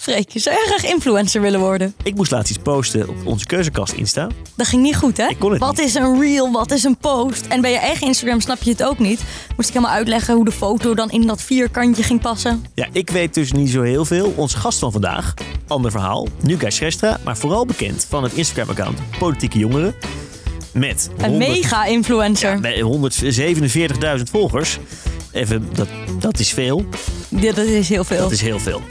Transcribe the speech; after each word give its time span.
Freek, 0.00 0.30
zou 0.34 0.56
jij 0.56 0.64
graag 0.66 0.92
influencer 0.92 1.40
willen 1.40 1.60
worden? 1.60 1.94
Ik 2.02 2.14
moest 2.14 2.30
laatst 2.30 2.50
iets 2.50 2.62
posten 2.62 3.08
op 3.08 3.16
onze 3.24 3.46
keuzekast 3.46 3.92
Insta. 3.92 4.28
Dat 4.56 4.66
ging 4.66 4.82
niet 4.82 4.96
goed, 4.96 5.16
hè? 5.16 5.26
Ik 5.28 5.38
kon 5.38 5.50
het 5.50 5.60
wat 5.60 5.76
niet. 5.76 5.86
is 5.86 5.94
een 5.94 6.20
reel, 6.20 6.52
wat 6.52 6.70
is 6.70 6.84
een 6.84 6.96
post? 6.96 7.46
En 7.46 7.60
bij 7.60 7.70
je 7.70 7.78
eigen 7.78 8.06
Instagram 8.06 8.40
snap 8.40 8.62
je 8.62 8.70
het 8.70 8.82
ook 8.82 8.98
niet. 8.98 9.20
Moest 9.56 9.68
ik 9.68 9.74
helemaal 9.74 9.96
uitleggen 9.96 10.34
hoe 10.34 10.44
de 10.44 10.52
foto 10.52 10.94
dan 10.94 11.10
in 11.10 11.26
dat 11.26 11.42
vierkantje 11.42 12.02
ging 12.02 12.20
passen. 12.20 12.64
Ja, 12.74 12.88
ik 12.92 13.10
weet 13.10 13.34
dus 13.34 13.52
niet 13.52 13.70
zo 13.70 13.82
heel 13.82 14.04
veel. 14.04 14.32
Onze 14.36 14.56
gast 14.56 14.78
van 14.78 14.92
vandaag, 14.92 15.34
ander 15.66 15.90
verhaal, 15.90 16.28
Nuka 16.42 16.70
Schrestra, 16.70 17.18
maar 17.24 17.36
vooral 17.36 17.66
bekend 17.66 18.06
van 18.08 18.22
het 18.22 18.32
Instagram-account 18.32 18.98
Politieke 19.18 19.58
Jongeren. 19.58 19.94
Met 20.72 21.10
Een 21.18 21.30
100 21.30 21.50
mega-influencer. 21.50 22.50
Ja, 22.62 22.86
met 22.98 23.22
147.000 24.18 24.22
volgers. 24.30 24.78
Even, 25.32 25.68
dat, 25.72 25.88
dat 26.18 26.38
is 26.38 26.52
veel. 26.52 26.84
Ja, 27.28 27.52
dat 27.52 27.66
is 27.66 27.88
heel 27.88 28.04
veel. 28.04 28.18
Dat 28.18 28.32
is 28.32 28.40
heel 28.40 28.58
veel. 28.58 28.82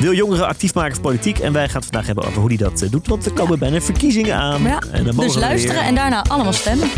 Wil 0.00 0.12
jongeren 0.14 0.46
actief 0.46 0.74
maken 0.74 0.94
voor 0.94 1.02
politiek. 1.02 1.38
En 1.38 1.52
wij 1.52 1.66
gaan 1.66 1.74
het 1.76 1.84
vandaag 1.84 2.06
hebben 2.06 2.24
over 2.24 2.38
hoe 2.40 2.48
hij 2.48 2.56
dat 2.56 2.82
eh, 2.82 2.90
doet. 2.90 3.06
Want 3.06 3.26
er 3.26 3.32
komen 3.32 3.58
bijna 3.58 3.80
verkiezingen 3.80 4.34
aan. 4.34 4.62
Ja, 4.62 4.82
En 4.92 5.04
dan 5.04 5.14
mogen 5.14 5.32
dus 5.32 5.40
luisteren 5.40 5.76
weer- 5.76 5.84
en 5.84 5.94
daarna 5.94 6.24
allemaal 6.24 6.52
stemmen. 6.52 6.88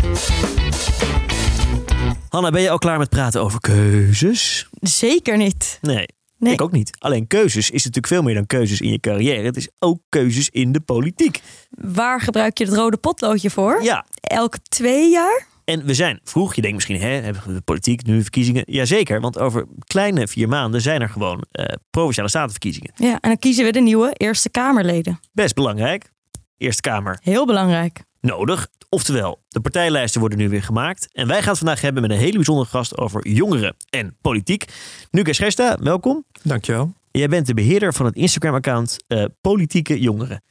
Hanna, 2.29 2.49
ben 2.49 2.61
je 2.61 2.69
al 2.69 2.77
klaar 2.77 2.97
met 2.97 3.09
praten 3.09 3.41
over 3.41 3.59
keuzes? 3.59 4.67
Zeker 4.81 5.37
niet. 5.37 5.77
Nee, 5.81 6.05
Nee. 6.37 6.53
ik 6.53 6.61
ook 6.61 6.71
niet. 6.71 6.89
Alleen 6.99 7.27
keuzes 7.27 7.65
is 7.69 7.77
natuurlijk 7.83 8.07
veel 8.07 8.21
meer 8.21 8.33
dan 8.33 8.45
keuzes 8.45 8.81
in 8.81 8.89
je 8.91 8.99
carrière. 8.99 9.45
Het 9.45 9.57
is 9.57 9.69
ook 9.79 9.99
keuzes 10.09 10.49
in 10.49 10.71
de 10.71 10.79
politiek. 10.79 11.41
Waar 11.69 12.21
gebruik 12.21 12.57
je 12.57 12.65
het 12.65 12.73
rode 12.73 12.97
potloodje 12.97 13.49
voor? 13.49 13.83
Ja, 13.83 14.05
Elke 14.21 14.57
twee 14.69 15.09
jaar? 15.09 15.47
En 15.71 15.85
we 15.85 15.93
zijn 15.93 16.19
vroeg. 16.23 16.55
Je 16.55 16.61
denkt 16.61 16.75
misschien, 16.75 16.99
hè, 16.99 17.07
hebben 17.21 17.41
we 17.45 17.53
de 17.53 17.61
politiek, 17.61 18.05
nu 18.05 18.21
verkiezingen? 18.21 18.63
Jazeker, 18.65 19.21
want 19.21 19.37
over 19.39 19.65
kleine 19.85 20.27
vier 20.27 20.47
maanden 20.47 20.81
zijn 20.81 21.01
er 21.01 21.09
gewoon 21.09 21.43
eh, 21.51 21.65
provinciale 21.89 22.29
statenverkiezingen. 22.29 22.91
Ja, 22.95 23.11
en 23.11 23.29
dan 23.29 23.37
kiezen 23.39 23.65
we 23.65 23.71
de 23.71 23.81
nieuwe 23.81 24.13
Eerste 24.13 24.49
Kamerleden. 24.49 25.19
Best 25.33 25.55
belangrijk. 25.55 26.11
Eerste 26.57 26.81
Kamer 26.81 27.19
Heel 27.23 27.45
belangrijk. 27.45 28.03
nodig. 28.21 28.67
Oftewel, 28.89 29.39
de 29.47 29.59
partijlijsten 29.61 30.19
worden 30.19 30.37
nu 30.39 30.49
weer 30.49 30.63
gemaakt. 30.63 31.07
En 31.13 31.27
wij 31.27 31.39
gaan 31.39 31.49
het 31.49 31.57
vandaag 31.57 31.81
hebben 31.81 32.01
met 32.01 32.11
een 32.11 32.17
hele 32.17 32.35
bijzondere 32.35 32.69
gast 32.69 32.97
over 32.97 33.27
jongeren 33.27 33.75
en 33.89 34.17
politiek. 34.21 34.65
Nuka 35.11 35.33
Schesta, 35.33 35.77
welkom. 35.81 36.25
Dankjewel. 36.43 36.93
Jij 37.11 37.27
bent 37.27 37.47
de 37.47 37.53
beheerder 37.53 37.93
van 37.93 38.05
het 38.05 38.15
Instagram-account 38.15 39.03
eh, 39.07 39.25
Politieke 39.41 39.99
Jongeren. 39.99 40.43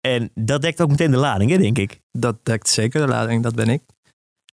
En 0.00 0.30
dat 0.34 0.62
dekt 0.62 0.80
ook 0.80 0.88
meteen 0.88 1.10
de 1.10 1.16
lading, 1.16 1.50
hè, 1.50 1.58
denk 1.58 1.78
ik. 1.78 2.00
Dat 2.12 2.44
dekt 2.44 2.68
zeker 2.68 3.00
de 3.00 3.06
lading, 3.06 3.42
dat 3.42 3.54
ben 3.54 3.68
ik. 3.68 3.82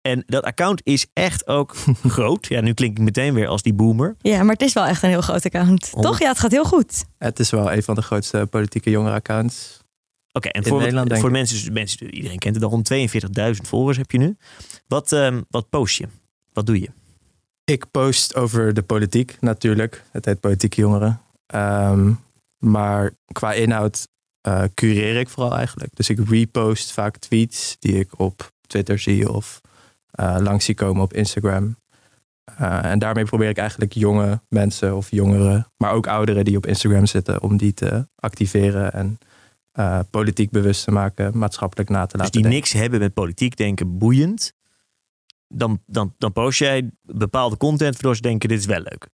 En 0.07 0.23
dat 0.27 0.45
account 0.45 0.81
is 0.85 1.07
echt 1.13 1.47
ook 1.47 1.75
groot. 2.17 2.47
Ja, 2.47 2.61
nu 2.61 2.73
klink 2.73 2.99
ik 2.99 3.05
meteen 3.05 3.35
weer 3.35 3.47
als 3.47 3.63
die 3.63 3.75
boomer. 3.75 4.17
Ja, 4.21 4.43
maar 4.43 4.53
het 4.53 4.63
is 4.63 4.73
wel 4.73 4.87
echt 4.87 5.03
een 5.03 5.09
heel 5.09 5.21
groot 5.21 5.45
account. 5.45 5.91
Toch? 5.91 6.19
Ja, 6.19 6.29
het 6.29 6.39
gaat 6.39 6.51
heel 6.51 6.65
goed. 6.65 7.05
Het 7.19 7.39
is 7.39 7.51
wel 7.51 7.73
een 7.73 7.83
van 7.83 7.95
de 7.95 8.03
grootste 8.03 8.47
politieke 8.51 8.91
jongerenaccounts. 8.91 9.79
Oké, 10.33 10.49
en 10.49 10.63
In 10.63 10.69
voor, 10.69 10.79
Nederland, 10.81 11.19
voor 11.19 11.31
mensen, 11.31 11.73
mensen, 11.73 12.15
iedereen 12.15 12.39
kent 12.39 12.55
het 12.55 12.65
al, 12.65 12.83
142.000 13.55 13.61
volgers 13.63 13.97
heb 13.97 14.11
je 14.11 14.19
nu. 14.19 14.37
Wat, 14.87 15.13
ehm, 15.13 15.41
wat 15.51 15.69
post 15.69 15.97
je? 15.97 16.09
Wat 16.53 16.67
doe 16.67 16.81
je? 16.81 16.89
Ik 17.65 17.91
post 17.91 18.35
over 18.35 18.75
de 18.75 18.83
politiek 18.83 19.37
natuurlijk. 19.41 20.05
Het 20.11 20.25
heet 20.25 20.41
Politieke 20.41 20.81
Jongeren. 20.81 21.21
Ehm, 21.47 22.13
maar 22.59 23.13
qua 23.33 23.53
inhoud 23.53 24.09
eh 24.41 24.65
cureer 24.75 25.17
ik 25.17 25.29
vooral 25.29 25.57
eigenlijk. 25.57 25.97
Dus 25.97 26.09
ik 26.09 26.29
repost 26.29 26.93
vaak 26.93 27.17
tweets 27.17 27.77
die 27.79 27.99
ik 27.99 28.19
op 28.19 28.53
Twitter 28.67 28.99
zie 28.99 29.33
of 29.33 29.61
langs 30.17 30.65
zie 30.65 30.75
komen 30.75 31.03
op 31.03 31.13
Instagram. 31.13 31.77
Eh, 32.45 32.85
en 32.85 32.99
daarmee 32.99 33.25
probeer 33.25 33.49
ik 33.49 33.59
eigenlijk 33.59 33.93
jonge 33.93 34.41
mensen 34.49 34.97
of 34.97 35.11
jongeren, 35.11 35.67
maar 35.77 35.93
ook 35.93 36.07
ouderen 36.07 36.45
die 36.45 36.57
op 36.57 36.67
Instagram 36.67 37.07
zitten, 37.07 37.43
om 37.43 37.57
die 37.57 37.75
te 37.75 38.09
activeren 38.17 38.93
en 38.93 39.19
eh, 39.73 40.01
politiek 40.11 40.51
bewust 40.51 40.85
te 40.85 40.91
maken, 40.91 41.39
maatschappelijk 41.39 41.89
na 41.89 42.07
te 42.07 42.07
Dus 42.07 42.17
laten 42.17 42.33
die 42.33 42.43
denken. 42.43 42.61
niks 42.61 42.73
hebben 42.73 43.01
met 43.01 43.15
politiek 43.15 43.57
denken, 43.57 43.99
boeiend. 43.99 44.53
Dan, 45.49 45.83
dan, 45.87 46.15
dan 46.19 46.33
post 46.33 46.59
jij 46.59 46.91
bepaalde 47.03 47.57
content 47.57 47.93
waardoor 47.95 48.17
ze 48.17 48.23
denken, 48.23 48.49
dit 48.49 48.59
is 48.59 48.67
wel 48.67 48.81
leuk. 48.81 49.09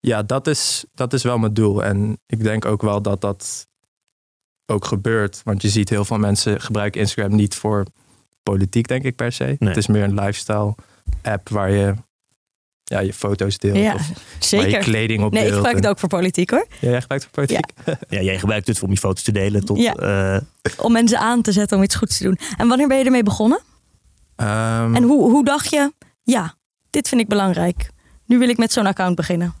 Ja, 0.00 0.22
dat 0.22 0.46
is, 0.46 0.84
dat 0.94 1.12
is 1.12 1.22
wel 1.22 1.38
mijn 1.38 1.54
doel. 1.54 1.84
En 1.84 2.20
ik 2.26 2.42
denk 2.42 2.64
ook 2.64 2.82
wel 2.82 3.02
dat 3.02 3.20
dat 3.20 3.68
ook 4.66 4.84
gebeurt. 4.84 5.40
Want 5.44 5.62
je 5.62 5.68
ziet 5.68 5.88
heel 5.88 6.04
veel 6.04 6.18
mensen 6.18 6.60
gebruiken 6.60 7.00
Instagram 7.00 7.34
niet 7.34 7.54
voor 7.54 7.84
politiek, 8.44 8.88
denk 8.88 9.02
ik 9.04 9.16
per 9.16 9.32
se. 9.32 9.44
Nee. 9.44 9.68
Het 9.68 9.76
is 9.76 9.86
meer 9.86 10.02
een 10.02 10.14
lifestyle 10.14 10.74
app 11.22 11.48
waar 11.48 11.70
je 11.70 11.94
ja, 12.84 12.98
je 13.00 13.12
foto's 13.14 13.58
deelt. 13.58 13.76
Ja, 13.76 13.94
of 13.94 14.08
waar 14.08 14.16
je 14.38 14.44
zeker. 14.46 14.78
kleding 14.78 15.22
op 15.22 15.32
Nee, 15.32 15.46
ik 15.46 15.52
gebruik 15.52 15.74
het 15.74 15.84
En- 15.84 15.90
ook 15.90 15.98
voor 15.98 16.08
politiek 16.08 16.50
hoor. 16.50 16.66
Ja, 16.80 16.90
jij 16.90 17.00
gebruikt 17.00 17.24
het 17.24 17.34
voor 17.34 17.44
politiek? 17.46 17.72
Ja, 18.16 18.20
jij 18.20 18.38
gebruikt 18.38 18.66
het 18.66 18.82
om 18.82 18.90
je 18.90 18.96
foto's 18.96 19.22
te 19.22 19.32
delen 19.32 19.64
tot... 19.64 19.78
Ja. 19.78 19.94
eh, 19.94 20.40
Om 20.84 20.92
mensen 20.92 21.18
aan 21.18 21.42
te 21.42 21.52
zetten 21.52 21.76
om 21.76 21.82
iets 21.82 21.94
goeds 21.94 22.16
te 22.18 22.24
doen. 22.24 22.38
En 22.56 22.68
wanneer 22.68 22.88
ben 22.88 22.98
je 22.98 23.04
ermee 23.04 23.22
begonnen? 23.22 23.60
Ehm, 24.36 24.94
En 24.94 25.02
hoe, 25.02 25.30
hoe 25.30 25.44
dacht 25.44 25.70
je, 25.70 25.92
ja, 26.22 26.54
dit 26.90 27.08
vind 27.08 27.20
ik 27.20 27.28
belangrijk. 27.28 27.90
Nu 28.26 28.38
wil 28.38 28.48
ik 28.48 28.56
met 28.58 28.72
zo'n 28.72 28.86
account 28.86 29.16
beginnen. 29.16 29.54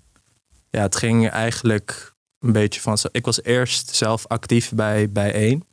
Ja, 0.70 0.80
het 0.82 0.96
ging 0.96 1.28
eigenlijk 1.30 2.14
een 2.38 2.52
beetje 2.52 2.80
van... 2.80 2.98
Ik 3.12 3.24
was 3.24 3.42
eerst 3.42 3.94
zelf 3.94 4.26
actief 4.26 4.72
bij, 4.74 5.10
bij 5.10 5.32
één. 5.32 5.64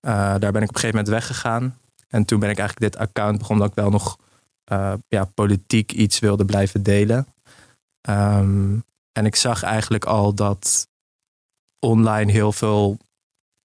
Eh, 0.00 0.12
daar 0.38 0.52
ben 0.52 0.62
ik 0.62 0.68
op 0.68 0.74
een 0.74 0.80
gegeven 0.80 0.88
moment 0.96 1.08
weggegaan. 1.08 1.78
En 2.08 2.24
toen 2.24 2.40
ben 2.40 2.50
ik 2.50 2.58
eigenlijk 2.58 2.92
dit 2.92 3.02
account 3.02 3.38
begonnen... 3.38 3.68
dat 3.68 3.76
ik 3.76 3.82
wel 3.82 3.92
nog 3.92 4.18
eh, 4.64 4.92
ja, 5.08 5.24
politiek 5.24 5.92
iets 5.92 6.18
wilde 6.18 6.44
blijven 6.44 6.82
delen. 6.82 7.26
Ehm, 8.00 8.78
en 9.12 9.26
ik 9.26 9.36
zag 9.36 9.62
eigenlijk 9.62 10.04
al 10.04 10.34
dat 10.34 10.88
online 11.78 12.32
heel 12.32 12.52
veel 12.52 12.98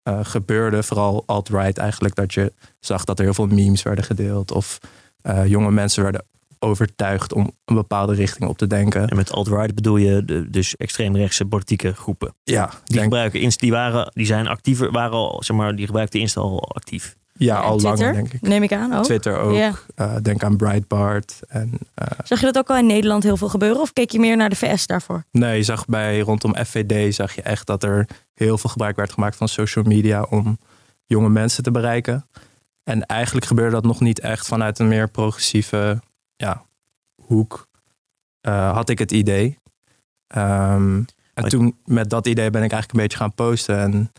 eh, 0.03 0.19
gebeurde. 0.21 0.83
Vooral 0.83 1.23
alt-right 1.25 1.77
eigenlijk. 1.77 2.15
Dat 2.15 2.33
je 2.33 2.53
zag 2.79 3.03
dat 3.03 3.19
er 3.19 3.25
heel 3.25 3.33
veel 3.33 3.47
memes 3.47 3.83
werden 3.83 4.03
gedeeld. 4.03 4.51
Of 4.51 4.77
eh, 5.21 5.45
jonge 5.45 5.71
mensen 5.71 6.03
werden 6.03 6.25
overtuigd 6.59 7.33
om 7.33 7.51
een 7.65 7.75
bepaalde 7.75 8.13
richting 8.13 8.49
op 8.49 8.57
te 8.57 8.67
denken. 8.67 9.07
en 9.09 9.15
met 9.15 9.31
alt-right 9.31 9.75
bedoel 9.75 9.97
je 9.97 10.25
de, 10.25 10.49
dus 10.49 10.75
extreemrechtse 10.75 11.45
politieke 11.45 11.93
groepen. 11.93 12.35
Ja, 12.43 12.65
Die 12.65 12.79
denk, 12.85 13.03
gebruiken 13.03 13.39
Insta, 13.39 13.59
die 13.59 13.71
waren, 13.71 14.11
die 14.13 14.25
zijn 14.25 14.47
actiever, 14.47 14.91
waren 14.91 15.11
al, 15.11 15.43
zeg 15.43 15.57
maar, 15.57 15.75
die 15.75 15.85
gebruikten 15.85 16.19
Insta 16.19 16.41
al 16.41 16.71
actief. 16.73 17.15
Ja 17.45 17.59
al 17.59 17.79
langer 17.79 18.13
denk 18.13 18.33
ik. 18.33 18.41
Neem 18.41 18.63
ik 18.63 18.73
aan 18.73 18.93
ook. 18.93 19.03
Twitter 19.03 19.37
ook. 19.37 19.85
Eh, 19.95 20.15
denk 20.21 20.43
aan 20.43 20.57
Breitbart. 20.57 21.39
En, 21.47 21.71
eh, 21.93 22.07
Zag 22.23 22.39
je 22.39 22.45
dat 22.45 22.57
ook 22.57 22.69
al 22.69 22.77
in 22.77 22.85
Nederland 22.85 23.23
heel 23.23 23.37
veel 23.37 23.49
gebeuren? 23.49 23.81
Of 23.81 23.93
keek 23.93 24.09
je 24.11 24.19
meer 24.19 24.37
naar 24.37 24.49
de 24.49 24.55
VS 24.55 24.87
daarvoor? 24.87 25.23
nee, 25.31 25.57
je 25.57 25.63
zag 25.63 25.85
bij 25.85 26.19
rondom 26.19 26.55
FVD 26.65 27.15
zag 27.15 27.35
je 27.35 27.41
echt 27.41 27.67
dat 27.67 27.83
er 27.83 28.07
heel 28.33 28.57
veel 28.57 28.69
gebruik 28.69 28.95
werd 28.95 29.11
gemaakt 29.11 29.35
van 29.35 29.47
social 29.47 29.83
media 29.83 30.21
om 30.29 30.57
jonge 31.05 31.29
mensen 31.29 31.63
te 31.63 31.71
bereiken. 31.71 32.27
En 32.83 33.05
eigenlijk 33.05 33.45
gebeurde 33.45 33.71
dat 33.71 33.83
nog 33.83 33.99
niet 33.99 34.19
echt 34.19 34.47
vanuit 34.47 34.79
een 34.79 34.87
meer 34.87 35.09
progressieve 35.09 35.99
ja, 36.35 36.65
hoek. 37.25 37.67
eh, 38.41 38.73
had 38.73 38.89
ik 38.89 38.99
het 38.99 39.11
idee. 39.11 39.57
Ehm, 40.27 41.01
en 41.33 41.49
toen 41.49 41.77
met 41.85 42.09
dat 42.09 42.27
idee 42.27 42.49
ben 42.49 42.63
ik 42.63 42.71
eigenlijk 42.71 42.91
een 42.93 42.99
beetje 43.07 43.17
gaan 43.17 43.33
posten. 43.33 43.77
En 43.79 44.11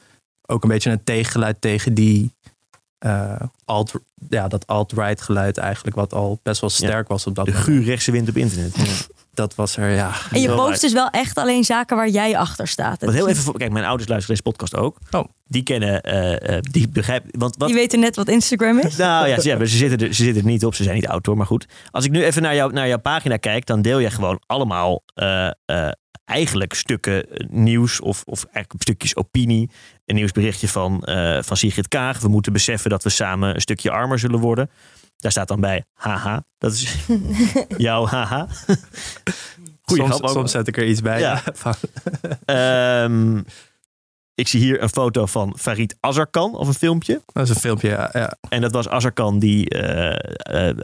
ook 0.46 0.62
een 0.62 0.68
beetje 0.68 0.90
een 0.90 1.04
tegengeluid 1.04 1.60
tegen 1.60 1.94
die 1.94 2.34
eh, 3.02 3.40
alt, 3.64 3.92
ja, 4.28 4.48
dat 4.48 4.66
alt-right 4.66 5.20
geluid 5.20 5.58
eigenlijk, 5.58 5.96
wat 5.96 6.14
al 6.14 6.38
best 6.42 6.60
wel 6.60 6.70
sterk 6.70 7.08
was 7.08 7.26
op 7.26 7.34
dat 7.34 7.44
De 7.44 7.50
moment. 7.50 7.68
guurrechtse 7.70 8.10
wind 8.10 8.28
op 8.28 8.36
internet. 8.36 8.76
Ja. 8.76 8.84
Dat 9.34 9.54
was 9.54 9.76
er, 9.76 9.90
ja. 9.90 10.12
En 10.30 10.40
je 10.40 10.48
post 10.48 10.70
uit. 10.70 10.80
dus 10.80 10.92
wel 10.92 11.08
echt 11.10 11.36
alleen 11.38 11.64
zaken 11.64 11.96
waar 11.96 12.08
jij 12.08 12.36
achter 12.36 12.68
staat. 12.68 13.00
Want 13.00 13.12
heel 13.12 13.28
even, 13.28 13.42
voor- 13.42 13.58
kijk, 13.58 13.70
mijn 13.72 13.84
ouders 13.84 14.08
luisteren 14.08 14.36
deze 14.36 14.50
podcast 14.50 14.76
ook. 14.76 14.98
Oh. 15.10 15.24
Die 15.44 15.62
kennen, 15.62 16.02
eh, 16.02 16.56
eh, 16.56 16.62
die 16.70 16.88
begrijpen, 16.88 17.30
want 17.38 17.56
wat, 17.56 17.68
Die 17.68 17.76
weten 17.76 18.00
net 18.00 18.16
wat 18.16 18.28
Instagram 18.28 18.78
is. 18.78 18.96
Nou 18.96 19.28
ja, 19.28 19.40
ze, 19.40 19.48
ja, 19.48 19.58
ze, 19.58 19.76
zitten 19.76 20.08
er, 20.08 20.14
ze 20.14 20.22
zitten 20.24 20.42
er 20.42 20.48
niet 20.48 20.64
op. 20.64 20.74
Ze 20.74 20.82
zijn 20.82 20.94
niet 20.94 21.06
oud 21.06 21.26
hoor, 21.26 21.36
maar 21.36 21.46
goed. 21.46 21.66
Als 21.90 22.04
ik 22.04 22.10
nu 22.10 22.24
even 22.24 22.42
naar, 22.42 22.54
jou, 22.54 22.72
naar 22.72 22.88
jouw 22.88 22.98
pagina 22.98 23.36
kijk, 23.36 23.66
dan 23.66 23.82
deel 23.82 23.98
je 23.98 24.10
gewoon 24.10 24.40
allemaal 24.46 25.02
eh, 25.14 25.46
eh, 25.64 25.88
eigenlijk 26.32 26.74
stukken 26.74 27.30
eh, 27.30 27.46
nieuws 27.48 28.00
of, 28.00 28.22
of 28.24 28.44
eigenlijk 28.44 28.82
stukjes 28.82 29.16
opinie. 29.16 29.70
Een 30.04 30.14
nieuwsberichtje 30.14 30.68
van, 30.68 31.02
eh, 31.02 31.42
van 31.42 31.56
Sigrid 31.56 31.88
Kaag. 31.88 32.20
We 32.20 32.28
moeten 32.28 32.52
beseffen 32.52 32.90
dat 32.90 33.02
we 33.02 33.10
samen 33.10 33.54
een 33.54 33.60
stukje 33.60 33.90
armer 33.90 34.18
zullen 34.18 34.40
worden. 34.40 34.70
Daar 35.16 35.30
staat 35.30 35.48
dan 35.48 35.60
bij 35.60 35.84
haha. 35.92 36.44
Dat 36.58 36.72
is 36.72 37.06
jouw 37.76 38.06
haha. 38.06 38.48
Goeie 39.82 40.12
soms, 40.12 40.32
soms 40.32 40.50
zet 40.50 40.68
ik 40.68 40.76
er 40.76 40.86
iets 40.86 41.00
bij. 41.00 41.20
Ja. 41.20 41.42
Ehm, 42.44 43.40
ik 44.34 44.48
zie 44.48 44.60
hier 44.60 44.82
een 44.82 44.88
foto 44.88 45.26
van 45.26 45.54
Farid 45.58 45.96
Azarkan 46.00 46.54
of 46.54 46.68
een 46.68 46.74
filmpje. 46.74 47.22
dat 47.26 47.42
is 47.42 47.48
een 47.48 47.60
filmpje, 47.60 47.88
ja. 47.88 48.10
ja. 48.12 48.36
En 48.48 48.60
dat 48.60 48.72
was 48.72 48.88
Azarkan 48.88 49.38
die 49.38 49.68
eh, 49.68 50.68
eh, 50.68 50.76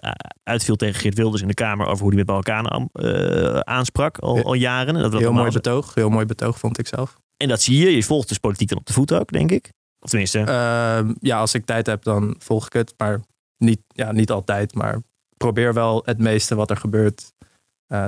uitviel 0.43 0.77
tegen 0.77 1.01
Geert 1.01 1.15
Wilders 1.15 1.43
in 1.43 1.49
de 1.49 1.55
Kamer 1.55 1.87
over 1.87 1.99
hoe 1.99 2.09
hij 2.09 2.17
met 2.17 2.27
Balkanen 2.27 2.89
eh, 2.93 3.59
aansprak 3.59 4.19
al, 4.19 4.43
al 4.43 4.55
jaren. 4.55 4.97
En 4.97 5.03
dat 5.03 5.21
Heel 5.21 5.33
mooi 5.33 5.51
betoog. 5.51 5.95
Heel 5.95 6.09
mooi 6.09 6.27
betoog, 6.27 6.59
vond 6.59 6.79
ik 6.79 6.87
zelf. 6.87 7.19
En 7.37 7.49
dat 7.49 7.63
zie 7.63 7.79
je. 7.79 7.97
Je 7.97 8.03
volgt 8.03 8.29
dus 8.29 8.39
politiek 8.39 8.69
dan 8.69 8.79
op 8.79 8.87
de 8.87 8.93
voet 8.93 9.13
ook, 9.13 9.33
denk 9.33 9.51
ik. 9.51 9.73
Of 10.01 10.09
tenminste, 10.09 10.39
Ehm, 10.39 11.15
ja, 11.21 11.39
als 11.39 11.55
ik 11.55 11.65
tijd 11.65 11.87
heb, 11.87 12.03
dan 12.03 12.35
volg 12.39 12.67
ik 12.67 12.73
het. 12.73 12.95
Maar 12.97 13.21
niet, 13.57 13.81
ja, 13.87 14.13
niet 14.13 14.31
altijd. 14.31 14.75
Maar 14.75 15.03
probeer 15.37 15.75
wel 15.75 16.03
het 16.05 16.19
meeste 16.19 16.55
wat 16.55 16.71
er 16.71 16.77
gebeurt 16.77 17.33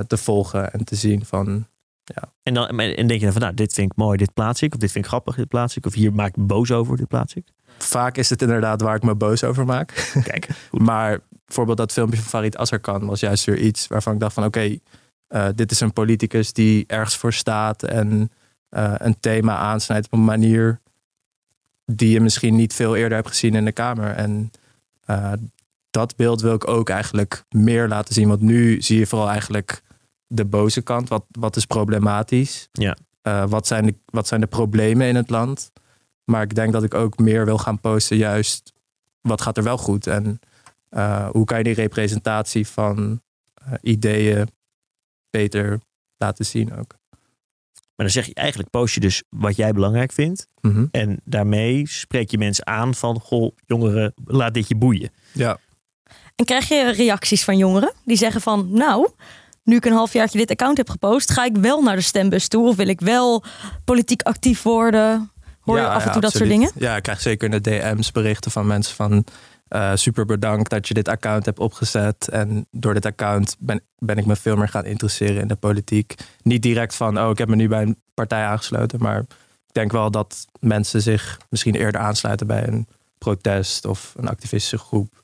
te 0.07 0.17
volgen. 0.17 0.73
En 0.73 0.83
te 0.83 0.95
zien 0.95 1.25
van 1.25 1.67
Ja. 2.15 2.33
En 2.43 2.53
dan 2.53 2.67
en 2.79 3.07
denk 3.07 3.19
je 3.19 3.19
dan 3.19 3.31
van, 3.31 3.41
nou, 3.41 3.53
dit 3.53 3.73
vind 3.73 3.91
ik 3.91 3.97
mooi, 3.97 4.17
dit 4.17 4.33
plaats 4.33 4.61
ik. 4.61 4.73
Of 4.73 4.79
dit 4.79 4.91
vind 4.91 5.05
ik 5.05 5.11
grappig, 5.11 5.35
dit 5.35 5.47
plaats 5.47 5.77
ik. 5.77 5.85
Of 5.85 5.93
hier 5.93 6.13
maak 6.13 6.27
ik 6.27 6.35
me 6.35 6.43
boos 6.43 6.71
over, 6.71 6.97
dit 6.97 7.07
plaats 7.07 7.33
ik. 7.33 7.47
Vaak 7.77 8.17
is 8.17 8.29
het 8.29 8.41
inderdaad 8.41 8.81
waar 8.81 8.95
ik 8.95 9.03
me 9.03 9.15
boos 9.15 9.43
over 9.43 9.65
maak. 9.65 10.11
Kijk, 10.23 10.47
Maar 10.71 11.19
bijvoorbeeld 11.45 11.77
dat 11.77 11.91
filmpje 11.91 12.17
van 12.17 12.29
Farid 12.29 12.57
Azarkan 12.57 13.05
was 13.05 13.19
juist 13.19 13.45
weer 13.45 13.57
iets 13.57 13.87
waarvan 13.87 14.13
ik 14.13 14.19
dacht 14.19 14.33
van 14.33 14.45
oké, 14.45 14.77
eh, 15.27 15.47
dit 15.55 15.71
is 15.71 15.79
een 15.79 15.93
politicus 15.93 16.53
die 16.53 16.83
ergens 16.87 17.17
voor 17.17 17.33
staat 17.33 17.83
en 17.83 18.31
eh, 18.69 18.93
een 18.97 19.19
thema 19.19 19.57
aansnijdt 19.57 20.05
op 20.05 20.13
een 20.13 20.23
manier 20.23 20.81
die 21.85 22.09
je 22.09 22.21
misschien 22.21 22.55
niet 22.55 22.73
veel 22.73 22.95
eerder 22.95 23.17
hebt 23.17 23.29
gezien 23.29 23.55
in 23.55 23.65
de 23.65 23.71
Kamer. 23.71 24.11
En 24.11 24.51
eh, 25.05 25.33
dat 25.89 26.15
beeld 26.15 26.41
wil 26.41 26.53
ik 26.53 26.67
ook 26.67 26.89
eigenlijk 26.89 27.43
meer 27.49 27.87
laten 27.87 28.13
zien. 28.13 28.27
Want 28.27 28.41
nu 28.41 28.81
zie 28.81 28.99
je 28.99 29.07
vooral 29.07 29.29
eigenlijk 29.29 29.81
de 30.31 30.45
boze 30.45 30.81
kant. 30.81 31.09
Wat, 31.09 31.25
wat 31.31 31.55
is 31.55 31.65
problematisch? 31.65 32.69
Ja. 32.71 32.97
Eh, 33.21 33.45
wat, 33.47 33.67
zijn 33.67 33.85
de, 33.85 33.95
wat 34.05 34.27
zijn 34.27 34.41
de 34.41 34.47
problemen 34.47 35.07
in 35.07 35.15
het 35.15 35.29
land? 35.29 35.71
Maar 36.23 36.41
ik 36.41 36.55
denk 36.55 36.73
dat 36.73 36.83
ik 36.83 36.93
ook 36.93 37.17
meer 37.17 37.45
wil 37.45 37.57
gaan 37.57 37.79
posten 37.79 38.17
juist 38.17 38.73
wat 39.21 39.41
gaat 39.41 39.57
er 39.57 39.63
wel 39.63 39.77
goed? 39.77 40.07
En 40.07 40.39
uh, 40.89 41.29
hoe 41.29 41.45
kan 41.45 41.57
je 41.57 41.63
die 41.63 41.73
representatie 41.73 42.67
van 42.67 43.21
uh, 43.67 43.73
ideeën 43.81 44.47
beter 45.29 45.79
laten 46.17 46.45
zien 46.45 46.73
ook? 46.77 46.99
Maar 47.95 48.09
dan 48.09 48.09
zeg 48.09 48.25
je 48.25 48.33
eigenlijk, 48.33 48.69
post 48.69 48.93
je 48.93 48.99
dus 48.99 49.23
wat 49.29 49.55
jij 49.55 49.71
belangrijk 49.71 50.11
vindt. 50.11 50.47
Mm 50.61 50.71
-hmm. 50.71 50.87
En 50.91 51.21
daarmee 51.23 51.87
spreek 51.87 52.31
je 52.31 52.37
mensen 52.37 52.67
aan 52.67 52.95
van, 52.95 53.19
goh, 53.19 53.55
jongeren, 53.65 54.13
laat 54.25 54.53
dit 54.53 54.67
je 54.67 54.75
boeien. 54.75 55.11
Ja. 55.33 55.57
En 56.35 56.45
krijg 56.45 56.67
je 56.67 56.91
reacties 56.91 57.43
van 57.43 57.57
jongeren 57.57 57.93
die 58.05 58.17
zeggen 58.17 58.41
van, 58.41 58.67
nou, 58.71 59.09
nu 59.63 59.75
ik 59.75 59.85
een 59.85 59.93
halfjaartje 59.93 60.37
dit 60.37 60.51
account 60.51 60.77
heb 60.77 60.89
gepost, 60.89 61.31
ga 61.31 61.45
ik 61.45 61.55
wel 61.57 61.81
naar 61.81 61.95
de 61.95 62.01
stembus 62.01 62.47
toe 62.47 62.67
of 62.67 62.75
wil 62.75 62.87
ik 62.87 62.99
wel 62.99 63.43
politiek 63.85 64.21
actief 64.21 64.61
worden? 64.61 65.31
Hoor 65.59 65.77
je 65.77 65.81
ja, 65.81 65.93
af 65.93 66.05
en 66.05 66.05
toe 66.05 66.13
ja, 66.13 66.19
dat 66.19 66.31
soort 66.31 66.49
dingen? 66.49 66.71
Ja, 66.75 66.95
ik 66.95 67.03
krijg 67.03 67.21
zeker 67.21 67.53
in 67.53 67.61
de 67.61 67.69
DM's 67.69 68.11
berichten 68.11 68.51
van 68.51 68.67
mensen 68.67 68.95
van 68.95 69.25
uh, 69.75 69.91
super 69.95 70.25
bedankt 70.25 70.69
dat 70.69 70.87
je 70.87 70.93
dit 70.93 71.07
account 71.07 71.45
hebt 71.45 71.59
opgezet. 71.59 72.27
En 72.27 72.67
door 72.71 72.93
dit 72.93 73.05
account 73.05 73.55
ben, 73.59 73.81
ben 73.97 74.17
ik 74.17 74.25
me 74.25 74.35
veel 74.35 74.55
meer 74.55 74.67
gaan 74.67 74.85
interesseren 74.85 75.41
in 75.41 75.47
de 75.47 75.55
politiek. 75.55 76.15
Niet 76.43 76.61
direct 76.61 76.95
van, 76.95 77.19
oh, 77.19 77.29
ik 77.29 77.37
heb 77.37 77.47
me 77.47 77.55
nu 77.55 77.67
bij 77.67 77.81
een 77.81 78.01
partij 78.13 78.43
aangesloten. 78.43 78.99
Maar 79.01 79.19
ik 79.67 79.73
denk 79.73 79.91
wel 79.91 80.11
dat 80.11 80.45
mensen 80.59 81.01
zich 81.01 81.39
misschien 81.49 81.75
eerder 81.75 82.01
aansluiten 82.01 82.47
bij 82.47 82.67
een 82.67 82.87
protest 83.17 83.85
of 83.85 84.13
een 84.17 84.27
activistische 84.27 84.77
groep. 84.77 85.23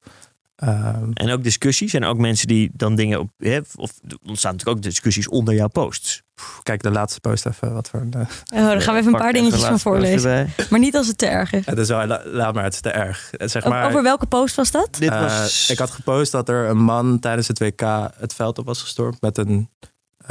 Um, 0.63 1.11
en 1.13 1.31
ook 1.31 1.43
discussies 1.43 1.93
en 1.93 2.03
ook 2.03 2.17
mensen 2.17 2.47
die 2.47 2.69
dan 2.73 2.95
dingen 2.95 3.19
op. 3.19 3.29
Hè, 3.37 3.59
of 3.75 3.91
er 4.07 4.17
ontstaan 4.25 4.51
natuurlijk 4.51 4.77
ook 4.77 4.83
discussies 4.83 5.27
onder 5.27 5.53
jouw 5.53 5.67
posts. 5.67 6.23
Kijk 6.63 6.83
de 6.83 6.91
laatste 6.91 7.19
post 7.19 7.45
even 7.45 7.73
wat 7.73 7.89
voor. 7.89 7.99
Uh, 7.99 8.21
oh, 8.21 8.27
daar 8.49 8.81
gaan 8.81 8.93
we 8.93 8.99
even 8.99 9.13
een 9.13 9.19
paar 9.19 9.33
dingetjes 9.33 9.63
van 9.63 9.79
voorlezen. 9.79 10.49
Maar 10.69 10.79
niet 10.79 10.95
als 10.95 11.07
het 11.07 11.17
te 11.17 11.25
erg 11.25 11.53
is. 11.53 11.65
Het 11.65 11.77
is 11.77 11.87
wel, 11.87 12.07
laat 12.23 12.53
maar, 12.53 12.63
het 12.63 12.73
is 12.73 12.81
te 12.81 12.89
erg. 12.89 13.29
Zeg 13.31 13.65
maar, 13.65 13.87
Over 13.87 14.03
welke 14.03 14.25
post 14.25 14.55
was 14.55 14.71
dat? 14.71 14.95
Dit 14.99 15.09
was... 15.09 15.63
Uh, 15.63 15.73
ik 15.73 15.79
had 15.79 15.91
gepost 15.91 16.31
dat 16.31 16.49
er 16.49 16.69
een 16.69 16.83
man 16.83 17.19
tijdens 17.19 17.47
het 17.47 17.59
WK 17.59 17.81
het 18.17 18.33
veld 18.33 18.57
op 18.57 18.65
was 18.65 18.81
gestormd 18.81 19.21
met 19.21 19.37
een 19.37 19.69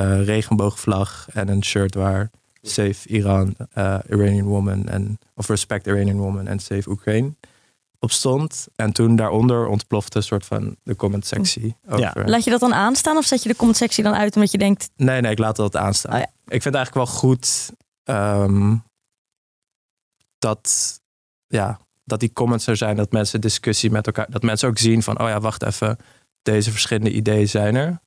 uh, 0.00 0.24
regenboogvlag 0.24 1.26
en 1.32 1.48
een 1.48 1.64
shirt 1.64 1.94
waar 1.94 2.30
Save 2.62 3.08
Iran, 3.08 3.54
uh, 3.74 3.98
Iranian 4.08 4.46
Woman 4.46 4.88
en 4.88 5.18
of 5.34 5.48
Respect 5.48 5.86
Iranian 5.86 6.18
Woman 6.18 6.46
en 6.46 6.58
Save 6.58 6.90
Ukraine 6.90 7.32
op 7.98 8.10
stond. 8.10 8.66
En 8.76 8.92
toen 8.92 9.16
daaronder 9.16 9.66
ontplofte 9.66 10.16
een 10.16 10.22
soort 10.22 10.46
van 10.46 10.76
de 10.82 10.96
comment 10.96 11.26
sectie. 11.26 11.76
Ja. 11.96 12.12
Laat 12.24 12.44
je 12.44 12.50
dat 12.50 12.60
dan 12.60 12.74
aanstaan 12.74 13.16
of 13.16 13.24
zet 13.24 13.42
je 13.42 13.48
de 13.48 13.56
comment 13.56 13.76
sectie 13.76 14.04
dan 14.04 14.14
uit 14.14 14.34
omdat 14.34 14.50
je 14.50 14.58
denkt... 14.58 14.90
Nee, 14.96 15.20
nee, 15.20 15.30
ik 15.30 15.38
laat 15.38 15.56
dat 15.56 15.76
aanstaan. 15.76 16.12
Oh, 16.12 16.18
ja. 16.18 16.26
Ik 16.26 16.62
vind 16.62 16.64
het 16.64 16.74
eigenlijk 16.74 17.06
wel 17.06 17.16
goed 17.16 17.72
um, 18.04 18.84
dat, 20.38 21.00
ja, 21.46 21.80
dat 22.04 22.20
die 22.20 22.32
comments 22.32 22.66
er 22.66 22.76
zijn. 22.76 22.96
Dat 22.96 23.12
mensen 23.12 23.40
discussie 23.40 23.90
met 23.90 24.06
elkaar... 24.06 24.30
Dat 24.30 24.42
mensen 24.42 24.68
ook 24.68 24.78
zien 24.78 25.02
van, 25.02 25.20
oh 25.20 25.28
ja, 25.28 25.40
wacht 25.40 25.62
even. 25.62 25.98
Deze 26.42 26.70
verschillende 26.70 27.12
ideeën 27.12 27.48
zijn 27.48 27.74
er. 27.74 28.00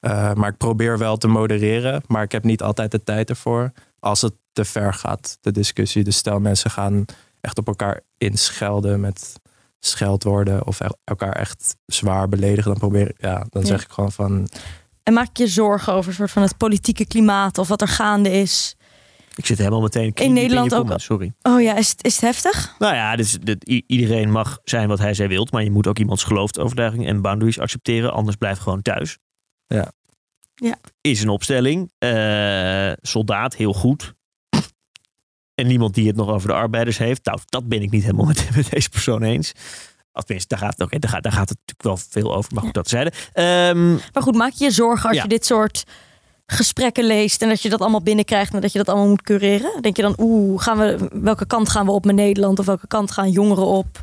Uh, 0.00 0.32
maar 0.32 0.50
ik 0.50 0.56
probeer 0.56 0.98
wel 0.98 1.16
te 1.16 1.28
modereren. 1.28 2.02
Maar 2.06 2.22
ik 2.22 2.32
heb 2.32 2.44
niet 2.44 2.62
altijd 2.62 2.90
de 2.90 3.02
tijd 3.02 3.30
ervoor. 3.30 3.72
Als 3.98 4.20
het 4.20 4.34
te 4.52 4.64
ver 4.64 4.94
gaat, 4.94 5.38
de 5.40 5.50
discussie. 5.50 6.04
Dus 6.04 6.16
stel 6.16 6.40
mensen 6.40 6.70
gaan 6.70 7.04
echt 7.42 7.58
op 7.58 7.66
elkaar 7.66 8.00
inschelden 8.18 9.00
met 9.00 9.32
scheldwoorden 9.78 10.66
of 10.66 10.80
elkaar 11.04 11.32
echt 11.32 11.76
zwaar 11.86 12.28
beledigen, 12.28 12.70
dan 12.70 12.78
probeer 12.80 13.08
ik, 13.08 13.16
ja, 13.20 13.46
dan 13.48 13.62
Ja. 13.62 13.68
zeg 13.68 13.82
ik 13.82 13.90
gewoon 13.90 14.12
van, 14.12 14.48
En 15.02 15.12
maak 15.12 15.36
je 15.36 15.42
je 15.42 15.48
zorgen 15.48 15.92
over 15.92 16.10
een 16.10 16.16
soort 16.16 16.30
van 16.30 16.42
het 16.42 16.56
politieke 16.56 17.06
klimaat 17.06 17.58
of 17.58 17.68
wat 17.68 17.80
er 17.80 17.88
gaande 17.88 18.30
is? 18.30 18.76
Ik 19.34 19.46
zit 19.46 19.58
helemaal 19.58 19.80
meteen 19.80 20.12
In 20.14 20.32
Nederland 20.32 20.70
je 20.70 20.76
ook 20.76 21.00
Sorry. 21.00 21.32
Oh 21.42 21.62
ja, 21.62 21.76
is 21.76 21.90
het, 21.90 22.04
is 22.04 22.12
het 22.12 22.20
heftig? 22.24 22.74
Nou 22.78 22.94
ja, 22.94 23.16
dit 23.16 23.26
is, 23.26 23.38
dit, 23.40 23.64
iedereen 23.86 24.30
mag 24.30 24.58
zijn 24.64 24.88
wat 24.88 24.98
hij 24.98 25.14
zij 25.14 25.28
wilt. 25.28 25.52
Maar 25.52 25.62
je 25.62 25.70
moet 25.70 25.86
ook 25.86 25.98
iemands 25.98 26.24
geloofsovertuiging 26.24 27.06
en 27.06 27.20
boundaries 27.22 27.58
accepteren. 27.58 28.12
Anders 28.12 28.36
blijf 28.36 28.58
gewoon 28.58 28.82
thuis. 28.82 29.18
Ja. 29.66 29.92
Ja. 30.54 30.76
Is 31.00 31.22
een 31.22 31.28
opstelling. 31.28 31.92
Eh, 31.98 32.92
soldaat, 33.00 33.54
heel 33.56 33.72
goed. 33.72 34.14
En 35.54 35.66
niemand 35.66 35.94
die 35.94 36.06
het 36.06 36.16
nog 36.16 36.28
over 36.28 36.48
de 36.48 36.54
arbeiders 36.54 36.98
heeft. 36.98 37.24
Nou, 37.24 37.38
dat 37.46 37.68
ben 37.68 37.82
ik 37.82 37.90
niet 37.90 38.02
helemaal 38.02 38.26
met, 38.26 38.48
met 38.56 38.70
deze 38.70 38.88
persoon 38.88 39.22
eens. 39.22 39.52
Of 40.12 40.22
tenminste, 40.22 40.54
daar 40.54 40.64
gaat, 40.64 40.72
het, 40.78 40.86
oké, 40.86 40.98
daar, 40.98 41.10
gaat, 41.10 41.22
daar 41.22 41.32
gaat 41.32 41.48
het 41.48 41.58
natuurlijk 41.66 41.82
wel 41.82 42.08
veel 42.10 42.36
over. 42.36 42.54
Maar 42.54 42.62
goed, 42.62 42.74
dat 42.74 42.88
zeiden. 42.88 43.12
Ehm 43.32 43.90
Maar 43.92 44.22
goed, 44.22 44.34
maak 44.34 44.52
je 44.52 44.64
je 44.64 44.70
zorgen 44.70 45.08
als 45.08 45.16
Ja. 45.16 45.22
je 45.22 45.28
dit 45.28 45.46
soort 45.46 45.84
gesprekken 46.46 47.04
leest 47.04 47.42
en 47.42 47.48
dat 47.48 47.62
je 47.62 47.68
dat 47.68 47.80
allemaal 47.80 48.02
binnenkrijgt 48.02 48.54
en 48.54 48.60
dat 48.60 48.72
je 48.72 48.78
dat 48.78 48.88
allemaal 48.88 49.08
moet 49.08 49.22
cureren? 49.22 49.82
Denk 49.82 49.96
je 49.96 50.02
dan, 50.02 50.14
oeh, 50.18 50.62
gaan 50.62 50.78
we, 50.78 51.08
welke 51.12 51.46
kant 51.46 51.68
gaan 51.68 51.86
we 51.86 51.92
op 51.92 52.04
met 52.04 52.14
Nederland 52.14 52.58
of 52.58 52.66
welke 52.66 52.86
kant 52.86 53.10
gaan 53.10 53.30
jongeren 53.30 53.66
op? 53.66 54.02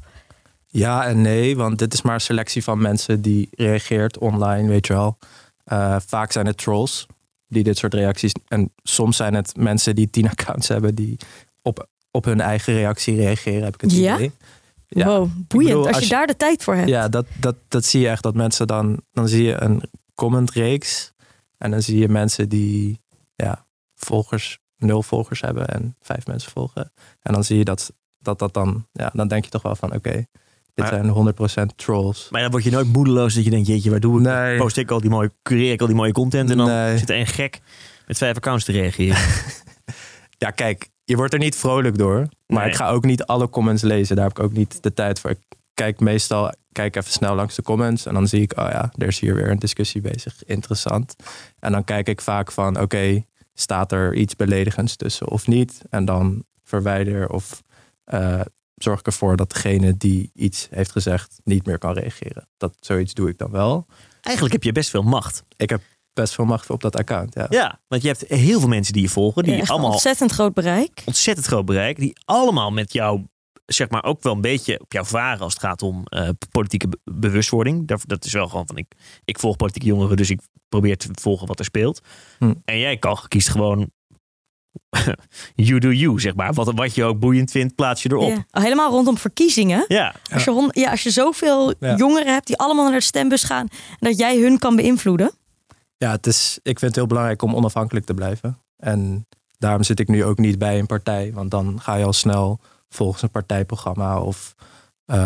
ja 0.71 1.05
en 1.05 1.21
nee, 1.21 1.55
want 1.57 1.79
dit 1.79 1.93
is 1.93 2.01
maar 2.01 2.13
een 2.13 2.21
selectie 2.21 2.63
van 2.63 2.81
mensen 2.81 3.21
die 3.21 3.49
reageert 3.51 4.17
online, 4.17 4.69
weet 4.69 4.87
je 4.87 4.93
wel. 4.93 5.17
Eh, 5.63 5.95
vaak 6.05 6.31
zijn 6.31 6.45
het 6.45 6.57
trolls 6.57 7.05
die 7.49 7.63
dit 7.63 7.77
soort 7.77 7.93
reacties, 7.93 8.31
en 8.47 8.73
soms 8.83 9.17
zijn 9.17 9.33
het 9.33 9.57
mensen 9.57 9.95
die 9.95 10.09
tien 10.09 10.29
accounts 10.29 10.67
hebben 10.67 10.95
die 10.95 11.17
op, 11.61 11.87
op 12.11 12.25
hun 12.25 12.41
eigen 12.41 12.73
reactie 12.73 13.15
reageren, 13.15 13.63
heb 13.63 13.73
ik 13.73 13.81
het 13.81 13.91
Ja? 13.91 14.15
idee. 14.15 14.31
Ja. 14.87 15.05
Wow, 15.05 15.29
boeiend. 15.47 15.47
bedoel, 15.47 15.87
als, 15.87 15.95
als 15.95 16.03
je 16.03 16.09
daar 16.09 16.27
de 16.27 16.37
tijd 16.37 16.63
voor 16.63 16.75
hebt. 16.75 16.89
Ja, 16.89 17.07
dat, 17.07 17.25
dat, 17.39 17.55
dat 17.67 17.85
zie 17.85 18.01
je 18.01 18.09
echt. 18.09 18.23
Dat 18.23 18.35
mensen 18.35 18.67
dan, 18.67 19.01
dan 19.11 19.27
zie 19.27 19.43
je 19.43 19.61
een 19.61 19.83
commentreeks. 20.15 21.13
En 21.57 21.71
dan 21.71 21.81
zie 21.81 21.97
je 21.97 22.09
mensen 22.09 22.49
die 22.49 23.01
ja, 23.35 23.65
volgers, 23.95 24.59
nul 24.77 25.03
volgers 25.03 25.41
hebben 25.41 25.67
en 25.67 25.95
vijf 26.01 26.27
mensen 26.27 26.51
volgen. 26.51 26.91
En 27.21 27.33
dan 27.33 27.43
zie 27.43 27.57
je 27.57 27.63
dat 27.63 27.91
dat, 28.19 28.39
dat 28.39 28.53
dan, 28.53 28.87
ja, 28.91 29.09
dan 29.13 29.27
denk 29.27 29.43
je 29.43 29.49
toch 29.49 29.61
wel 29.61 29.75
van 29.75 29.93
oké, 29.93 30.25
dit 30.79 30.87
zijn 30.87 31.09
100% 31.71 31.75
trolls. 31.75 32.27
maar 32.31 32.41
dan 32.41 32.51
word 32.51 32.63
je 32.63 32.71
nooit 32.71 32.87
moedeloos 32.93 33.33
dat 33.33 33.43
je 33.43 33.49
denkt, 33.49 33.67
jeetje, 33.67 33.89
waar 33.89 33.99
doe 33.99 34.17
ik? 34.19 34.25
Nee. 34.25 34.57
Post 34.57 34.77
ik 34.77 34.91
al 34.91 35.01
die 35.01 35.09
mooie, 35.09 35.31
cureer 35.43 35.71
ik 35.71 35.81
al 35.81 35.87
die 35.87 35.95
mooie 35.95 36.11
content. 36.11 36.49
En 36.49 36.57
dan 36.57 36.67
Nee. 36.67 36.97
zit 36.97 37.09
er 37.09 37.19
een 37.19 37.27
gek 37.27 37.59
met 38.07 38.17
vijf 38.17 38.35
accounts 38.35 38.65
te 38.65 38.71
reageren. 38.71 39.17
Ja, 40.37 40.49
kijk, 40.51 40.89
je 41.03 41.15
wordt 41.15 41.33
er 41.33 41.39
niet 41.39 41.55
vrolijk 41.55 41.97
door. 41.97 42.27
Maar 42.47 42.61
Nee. 42.61 42.69
ik 42.69 42.75
ga 42.75 42.89
ook 42.89 43.05
niet 43.05 43.23
alle 43.23 43.49
comments 43.49 43.81
lezen. 43.83 44.15
Daar 44.15 44.25
heb 44.27 44.37
ik 44.37 44.43
ook 44.43 44.53
niet 44.53 44.83
de 44.83 44.93
tijd 44.93 45.19
voor. 45.19 45.29
Ik 45.29 45.39
kijk 45.73 45.99
meestal, 45.99 46.51
kijk 46.71 46.95
even 46.95 47.11
snel 47.11 47.35
langs 47.35 47.55
de 47.55 47.61
comments. 47.61 48.05
En 48.05 48.13
dan 48.13 48.27
zie 48.27 48.41
ik, 48.41 48.51
oh 48.59 48.67
ja, 48.71 48.91
er 48.97 49.07
is 49.07 49.19
hier 49.19 49.35
weer 49.35 49.49
een 49.51 49.59
discussie 49.59 50.01
bezig. 50.01 50.43
Interessant. 50.45 51.15
En 51.59 51.71
dan 51.71 51.83
kijk 51.83 52.07
ik 52.07 52.21
vaak 52.21 52.51
van, 52.51 52.79
oké, 52.79 53.25
staat 53.53 53.91
er 53.91 54.13
iets 54.15 54.35
beledigends 54.35 54.95
tussen 54.95 55.27
of 55.27 55.47
niet? 55.47 55.81
En 55.89 56.05
dan 56.05 56.43
verwijder 56.63 57.29
of 57.29 57.63
eh, 58.03 58.41
zorg 58.83 58.99
ik 58.99 59.05
ervoor 59.05 59.35
dat 59.37 59.51
degene 59.51 59.97
die 59.97 60.31
iets 60.33 60.67
heeft 60.71 60.91
gezegd 60.91 61.39
niet 61.43 61.65
meer 61.65 61.77
kan 61.77 61.93
reageren. 61.93 62.47
Dat 62.57 62.75
zoiets 62.79 63.13
doe 63.13 63.29
ik 63.29 63.37
dan 63.37 63.51
wel. 63.51 63.85
Eigenlijk 64.21 64.53
heb 64.55 64.63
je 64.63 64.71
best 64.71 64.89
veel 64.89 65.01
macht. 65.03 65.43
Ik 65.57 65.69
heb 65.69 65.81
best 66.13 66.33
veel 66.33 66.45
macht 66.45 66.69
op 66.69 66.81
dat 66.81 66.95
account. 66.95 67.33
Ja. 67.35 67.45
Ja, 67.49 67.79
want 67.87 68.01
je 68.01 68.07
hebt 68.07 68.23
heel 68.27 68.59
veel 68.59 68.69
mensen 68.69 68.93
die 68.93 69.01
je 69.01 69.09
volgen. 69.09 69.43
Die 69.43 69.51
Ja, 69.53 69.57
echt 69.59 69.67
een 69.67 69.73
allemaal 69.73 69.91
ontzettend 69.91 70.31
groot 70.31 70.53
bereik. 70.53 71.01
ontzettend 71.05 71.47
groot 71.47 71.65
bereik. 71.65 71.97
Die 71.99 72.17
allemaal 72.25 72.71
met 72.71 72.93
jou, 72.93 73.23
zeg 73.65 73.89
maar, 73.89 74.03
ook 74.03 74.23
wel 74.23 74.33
een 74.33 74.41
beetje 74.41 74.79
op 74.79 74.91
jou 74.93 75.05
varen 75.05 75.39
als 75.39 75.53
het 75.53 75.61
gaat 75.61 75.81
om 75.81 76.03
eh, 76.05 76.29
politieke 76.51 76.87
be- 76.87 76.99
bewustwording. 77.03 77.87
Dat, 77.87 78.01
dat 78.05 78.25
is 78.25 78.33
wel 78.33 78.47
gewoon 78.47 78.67
van, 78.67 78.77
ik, 78.77 78.91
ik 79.25 79.39
volg 79.39 79.55
politieke 79.55 79.87
jongeren, 79.87 80.17
dus 80.17 80.29
ik 80.29 80.39
probeer 80.69 80.97
te 80.97 81.07
volgen 81.11 81.47
wat 81.47 81.59
er 81.59 81.65
speelt. 81.65 82.01
Hm. 82.39 82.53
En 82.65 82.79
jij 82.79 82.97
kan, 82.97 83.17
kiest 83.27 83.49
gewoon, 83.49 83.91
you 85.55 85.79
do 85.79 85.91
you, 85.91 86.19
zeg 86.19 86.35
maar. 86.35 86.53
Wat, 86.53 86.71
wat 86.75 86.95
je 86.95 87.03
ook 87.03 87.19
boeiend 87.19 87.51
vindt, 87.51 87.75
plaats 87.75 88.03
je 88.03 88.09
erop. 88.11 88.29
Ja. 88.29 88.45
Oh, 88.51 88.63
helemaal 88.63 88.91
rondom 88.91 89.17
verkiezingen. 89.17 89.85
Ja, 89.87 90.15
Als, 90.33 90.43
je, 90.43 90.51
hond- 90.51 90.75
ja, 90.75 90.91
als 90.91 91.03
je 91.03 91.09
zoveel 91.09 91.73
Ja. 91.79 91.95
jongeren 91.95 92.33
hebt 92.33 92.47
die 92.47 92.57
allemaal 92.57 92.83
naar 92.89 92.99
de 92.99 93.05
stembus 93.05 93.43
gaan, 93.43 93.67
dat 93.99 94.17
jij 94.17 94.37
hun 94.39 94.57
kan 94.59 94.75
beïnvloeden. 94.75 95.31
Ja, 95.97 96.11
het 96.11 96.27
is, 96.27 96.53
ik 96.63 96.79
vind 96.79 96.81
het 96.81 96.95
heel 96.95 97.07
belangrijk 97.07 97.41
om 97.41 97.55
onafhankelijk 97.55 98.05
te 98.05 98.13
blijven. 98.13 98.59
En 98.77 99.27
daarom 99.57 99.83
zit 99.83 99.99
ik 99.99 100.07
nu 100.07 100.23
ook 100.23 100.37
niet 100.37 100.57
bij 100.57 100.79
een 100.79 100.85
partij. 100.85 101.31
Want 101.33 101.51
dan 101.51 101.79
ga 101.81 101.95
je 101.95 102.05
al 102.05 102.13
snel 102.13 102.59
volgens 102.89 103.21
een 103.21 103.31
partijprogramma 103.31 104.21
of... 104.21 104.55
eh, 105.05 105.17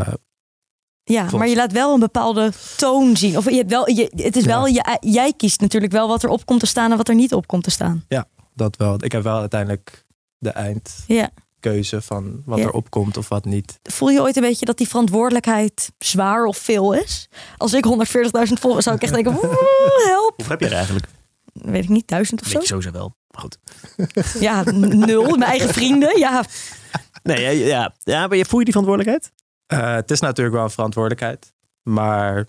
Ja, 1.04 1.20
Volgens- 1.20 1.34
maar 1.40 1.48
je 1.48 1.56
laat 1.56 1.72
wel 1.72 1.94
een 1.94 2.00
bepaalde 2.00 2.52
toon 2.78 3.18
zien. 3.18 3.38
Of 3.38 3.50
je 3.50 3.56
hebt 3.56 3.70
wel, 3.70 3.90
je, 3.90 4.12
het 4.16 4.36
is 4.36 4.44
Ja. 4.44 4.50
wel, 4.50 4.66
je, 4.68 4.98
jij 5.00 5.34
kiest 5.38 5.62
natuurlijk 5.62 5.92
wel 5.92 6.08
wat 6.08 6.24
er 6.24 6.30
op 6.30 6.46
komt 6.46 6.60
te 6.60 6.66
staan 6.66 6.92
en 6.92 6.98
wat 6.98 7.08
er 7.10 7.16
niet 7.16 7.34
op 7.34 7.48
komt 7.48 7.64
te 7.64 7.72
staan. 7.72 8.06
Dat 8.56 8.76
wel. 8.78 9.04
Ik 9.04 9.12
heb 9.12 9.24
wel 9.24 9.40
uiteindelijk 9.40 10.06
de 10.38 10.50
eindkeuze 10.50 11.96
Ja. 11.96 12.02
van 12.02 12.42
wat 12.46 12.58
Ja. 12.58 12.64
erop 12.64 12.90
komt 12.90 13.18
of 13.18 13.30
wat 13.30 13.46
niet. 13.46 13.80
Voel 13.84 14.10
je 14.10 14.22
ooit 14.22 14.36
een 14.36 14.42
beetje 14.42 14.66
dat 14.66 14.78
die 14.78 14.88
verantwoordelijkheid 14.88 15.92
zwaar 15.98 16.46
of 16.46 16.58
veel 16.58 16.94
is? 16.94 17.30
Als 17.58 17.74
ik 17.74 17.86
140.000 17.86 18.60
volgers 18.60 18.84
zou 18.84 18.96
ik 18.96 19.02
echt 19.02 19.14
denken, 19.14 19.34
"Oeh, 19.34 19.54
help. 20.06 20.34
Of 20.38 20.48
heb 20.48 20.60
je 20.60 20.66
er 20.66 20.74
eigenlijk? 20.74 21.06
Weet 21.54 21.84
ik 21.84 21.90
niet, 21.90 22.08
duizend 22.08 22.42
of 22.42 22.46
Weet 22.48 22.56
zo? 22.56 22.60
je 22.62 22.68
sowieso 22.68 22.92
wel. 22.92 23.16
Maar 23.28 23.42
goed. 23.42 23.58
Ja, 24.40 24.64
nul. 24.72 25.24
Mijn 25.38 25.44
eigen 25.52 25.70
vrienden. 25.70 26.20
Ja, 26.20 26.44
Nee, 27.24 27.58
ja, 27.58 27.66
ja, 27.68 27.94
ja, 28.00 28.28
maar 28.28 28.38
je 28.38 28.46
voel 28.46 28.60
je 28.60 28.66
die 28.66 28.74
verantwoordelijkheid? 28.74 29.32
Eh, 29.66 29.94
het 29.96 30.12
is 30.12 30.20
natuurlijk 30.20 30.56
wel 30.56 30.64
een 30.64 30.70
verantwoordelijkheid. 30.70 31.54
Maar 31.84 32.46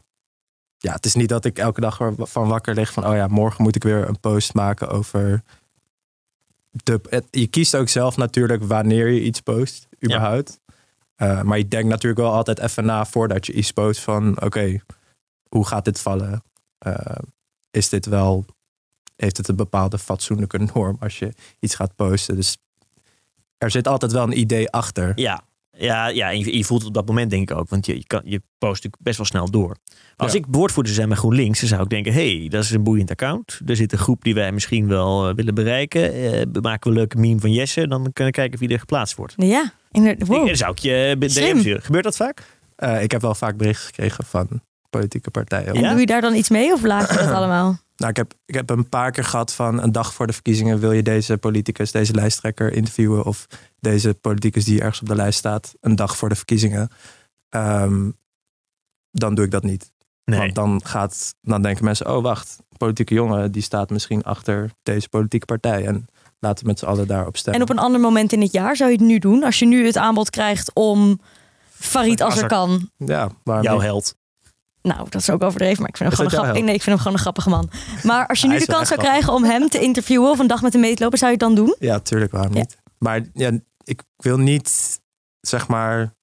ja, 0.78 0.92
het 0.92 1.06
is 1.06 1.14
niet 1.14 1.28
dat 1.28 1.44
ik 1.44 1.58
elke 1.58 1.80
dag 1.80 2.00
er 2.00 2.14
van 2.18 2.48
wakker 2.48 2.74
lig 2.74 2.92
van... 2.92 3.06
oh 3.06 3.14
ja, 3.14 3.26
morgen 3.26 3.62
moet 3.62 3.76
ik 3.76 3.82
weer 3.82 4.08
een 4.08 4.20
post 4.20 4.54
maken 4.54 4.88
over... 4.88 5.42
De, 6.84 7.00
het- 7.08 7.26
je 7.30 7.46
kiest 7.46 7.76
ook 7.76 7.88
zelf 7.88 8.16
natuurlijk 8.16 8.62
wanneer 8.62 9.08
je 9.08 9.22
iets 9.22 9.40
post, 9.40 9.88
überhaupt. 10.04 10.60
Eh, 11.14 11.42
maar 11.42 11.58
je 11.58 11.68
denkt 11.68 11.88
natuurlijk 11.88 12.20
wel 12.20 12.32
altijd 12.32 12.58
even 12.58 12.84
na 12.84 13.04
voordat 13.04 13.46
je 13.46 13.52
iets 13.52 13.70
post 13.72 14.00
van... 14.00 14.42
oké, 14.42 14.80
hoe 15.48 15.66
gaat 15.66 15.84
dit 15.84 16.00
vallen? 16.00 16.42
Eh, 16.78 17.16
is 17.70 17.88
dit 17.88 18.06
wel... 18.06 18.44
Heeft 19.16 19.36
het 19.36 19.48
een 19.48 19.56
bepaalde 19.56 19.98
fatsoenlijke 19.98 20.58
norm 20.74 20.96
als 21.00 21.18
je 21.18 21.32
iets 21.60 21.74
gaat 21.74 21.94
posten? 21.96 22.36
Dus 22.36 22.56
er 23.58 23.70
zit 23.70 23.88
altijd 23.88 24.12
wel 24.12 24.22
een 24.22 24.38
idee 24.38 24.70
achter. 24.70 25.12
Ja. 25.20 25.42
Ja, 25.76 26.08
ja 26.08 26.30
en 26.30 26.38
je, 26.38 26.56
je 26.56 26.64
voelt 26.64 26.80
het 26.80 26.88
op 26.88 26.94
dat 26.94 27.06
moment 27.06 27.30
denk 27.30 27.50
ik 27.50 27.56
ook. 27.56 27.68
Want 27.68 27.86
je, 27.86 27.94
je, 27.96 28.06
kan, 28.06 28.20
je 28.24 28.38
post 28.58 28.72
natuurlijk 28.74 29.02
best 29.02 29.16
wel 29.16 29.26
snel 29.26 29.50
door. 29.50 29.68
Maar 29.88 29.96
als 30.16 30.32
Ja. 30.32 30.38
ik 30.38 30.44
woordvoerder 30.50 30.92
zou 30.92 31.04
zijn 31.04 31.08
bij 31.08 31.16
GroenLinks, 31.16 31.60
dan 31.60 31.68
zou 31.68 31.82
ik 31.82 31.88
denken... 31.88 32.12
hé, 32.12 32.38
hey, 32.38 32.48
dat 32.48 32.64
is 32.64 32.70
een 32.70 32.82
boeiend 32.82 33.10
account. 33.10 33.60
Er 33.66 33.76
zit 33.76 33.92
een 33.92 33.98
groep 33.98 34.24
die 34.24 34.34
wij 34.34 34.52
misschien 34.52 34.88
wel 34.88 35.28
eh, 35.28 35.34
willen 35.34 35.54
bereiken. 35.54 36.02
Eh, 36.12 36.42
we 36.52 36.60
maken 36.60 36.82
we 36.82 36.88
een 36.88 36.94
leuke 37.02 37.16
meme 37.18 37.40
van 37.40 37.52
Jesse. 37.52 37.88
Dan 37.88 38.02
kunnen 38.12 38.32
we 38.34 38.40
kijken 38.40 38.58
wie 38.58 38.68
er 38.68 38.78
geplaatst 38.78 39.16
wordt. 39.16 39.34
ja. 39.36 39.72
Inderdaad. 39.90 40.28
Wow. 40.28 40.48
Ik, 40.48 40.56
zou 40.56 40.70
ik 40.72 40.78
je 40.78 41.16
eh, 41.20 41.28
Slim. 41.28 41.54
DM 41.54 41.60
sturen. 41.60 41.82
Gebeurt 41.82 42.04
dat 42.04 42.16
vaak? 42.16 42.42
Eh, 42.76 43.02
ik 43.02 43.10
heb 43.10 43.20
wel 43.20 43.34
vaak 43.34 43.56
berichten 43.56 43.84
gekregen 43.86 44.24
van 44.24 44.48
politieke 44.90 45.30
partijen. 45.30 45.74
En 45.74 45.80
Ja? 45.80 45.90
doe 45.90 46.00
je 46.00 46.06
daar 46.06 46.20
dan 46.20 46.34
iets 46.34 46.48
mee 46.48 46.72
of 46.72 46.82
laat 46.82 47.10
je 47.10 47.16
dat 47.16 47.30
allemaal? 47.38 47.78
Nou, 47.96 48.10
ik, 48.10 48.16
heb, 48.16 48.34
ik 48.46 48.54
heb 48.54 48.70
een 48.70 48.88
paar 48.88 49.10
keer 49.10 49.24
gehad 49.24 49.54
van 49.54 49.82
een 49.82 49.92
dag 49.92 50.14
voor 50.14 50.26
de 50.26 50.32
verkiezingen... 50.32 50.78
wil 50.78 50.92
je 50.92 51.02
deze 51.02 51.38
politicus, 51.38 51.92
deze 51.92 52.14
lijsttrekker 52.14 52.72
interviewen... 52.72 53.24
of 53.24 53.46
deze 53.80 54.14
politicus 54.14 54.64
die 54.64 54.80
ergens 54.80 55.00
op 55.00 55.08
de 55.08 55.14
lijst 55.14 55.38
staat... 55.38 55.74
een 55.80 55.96
dag 55.96 56.16
voor 56.16 56.28
de 56.28 56.34
verkiezingen. 56.34 56.88
Ehm, 57.48 58.10
dan 59.10 59.34
doe 59.34 59.44
ik 59.44 59.50
dat 59.50 59.62
niet. 59.62 59.92
Nee. 60.24 60.38
Want 60.38 60.54
dan, 60.54 60.80
gaat, 60.84 61.34
dan 61.40 61.62
denken 61.62 61.84
mensen... 61.84 62.16
oh, 62.16 62.22
wacht, 62.22 62.56
politieke 62.76 63.14
jongen 63.14 63.52
die 63.52 63.62
staat 63.62 63.90
misschien 63.90 64.22
achter 64.22 64.70
deze 64.82 65.08
politieke 65.08 65.46
partij... 65.46 65.86
en 65.86 66.06
laten 66.38 66.64
we 66.64 66.70
met 66.70 66.78
z'n 66.78 66.86
allen 66.86 67.06
daarop 67.06 67.36
stemmen. 67.36 67.62
En 67.62 67.68
op 67.68 67.76
een 67.76 67.82
ander 67.82 68.00
moment 68.00 68.32
in 68.32 68.40
het 68.40 68.52
jaar 68.52 68.76
zou 68.76 68.90
je 68.90 68.96
het 68.96 69.06
nu 69.06 69.18
doen? 69.18 69.42
Als 69.42 69.58
je 69.58 69.66
nu 69.66 69.86
het 69.86 69.96
aanbod 69.96 70.30
krijgt 70.30 70.70
om 70.72 71.20
Farid 71.70 72.22
Azarkan... 72.22 72.90
Ja, 72.96 73.30
waarom 73.42 73.64
Jouw 73.64 73.80
held. 73.80 74.14
Nou, 74.88 75.08
dat 75.10 75.20
is 75.20 75.30
ook 75.30 75.42
overdreven, 75.42 75.80
maar 75.80 75.88
ik 75.88 75.96
vind 75.96 76.08
hem, 76.08 76.28
gewoon 76.28 76.44
een, 76.44 76.52
grap... 76.52 76.64
nee, 76.64 76.74
ik 76.74 76.82
vind 76.82 76.84
hem 76.84 76.98
gewoon 76.98 77.12
een 77.12 77.18
grappige 77.18 77.48
man. 77.48 77.70
Maar 78.02 78.26
als 78.26 78.40
je 78.40 78.48
nu 78.48 78.58
de 78.58 78.66
kans 78.66 78.88
zou 78.88 79.00
krijgen 79.00 79.32
om 79.32 79.44
hem 79.44 79.68
te 79.68 79.80
interviewen... 79.80 80.30
of 80.30 80.38
een 80.38 80.46
dag 80.46 80.62
met 80.62 80.72
hem 80.72 80.82
mee 80.82 80.94
te 80.94 81.02
lopen, 81.02 81.18
zou 81.18 81.32
je 81.32 81.36
het 81.36 81.46
dan 81.46 81.64
doen? 81.64 81.76
Ja, 81.78 81.98
tuurlijk, 82.00 82.32
waarom 82.32 82.52
Ja. 82.54 82.58
niet? 82.58 82.76
Maar 82.98 83.20
ja, 83.32 83.50
ik 83.84 84.02
wil 84.16 84.38
niet, 84.38 85.00
zeg 85.40 85.68
maar... 85.68 86.14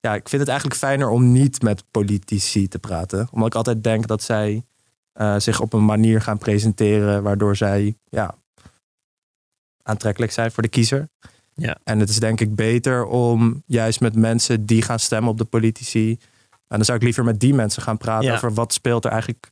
Ja, 0.00 0.14
ik 0.14 0.28
vind 0.28 0.40
het 0.40 0.50
eigenlijk 0.50 0.80
fijner 0.80 1.08
om 1.08 1.32
niet 1.32 1.62
met 1.62 1.84
politici 1.90 2.68
te 2.68 2.78
praten. 2.78 3.28
Omdat 3.30 3.48
ik 3.48 3.54
altijd 3.54 3.84
denk 3.84 4.06
dat 4.06 4.22
zij 4.22 4.64
eh, 5.12 5.34
zich 5.38 5.60
op 5.60 5.72
een 5.72 5.84
manier 5.84 6.20
gaan 6.20 6.38
presenteren... 6.38 7.22
waardoor 7.22 7.56
zij 7.56 7.96
ja, 8.08 8.34
aantrekkelijk 9.82 10.32
zijn 10.32 10.52
voor 10.52 10.62
de 10.62 10.68
kiezer. 10.68 11.08
Ja. 11.54 11.76
En 11.84 11.98
het 11.98 12.08
is 12.08 12.18
denk 12.18 12.40
ik 12.40 12.54
beter 12.54 13.04
om 13.04 13.62
juist 13.66 14.00
met 14.00 14.16
mensen 14.16 14.66
die 14.66 14.82
gaan 14.82 14.98
stemmen 14.98 15.30
op 15.30 15.38
de 15.38 15.44
politici... 15.44 16.18
en 16.68 16.76
dan 16.76 16.84
zou 16.84 16.98
ik 16.98 17.04
liever 17.04 17.24
met 17.24 17.40
die 17.40 17.54
mensen 17.54 17.82
gaan 17.82 17.96
praten 17.98 18.28
Ja. 18.28 18.34
over 18.34 18.54
wat 18.54 18.72
speelt 18.72 19.04
er 19.04 19.10
eigenlijk 19.10 19.48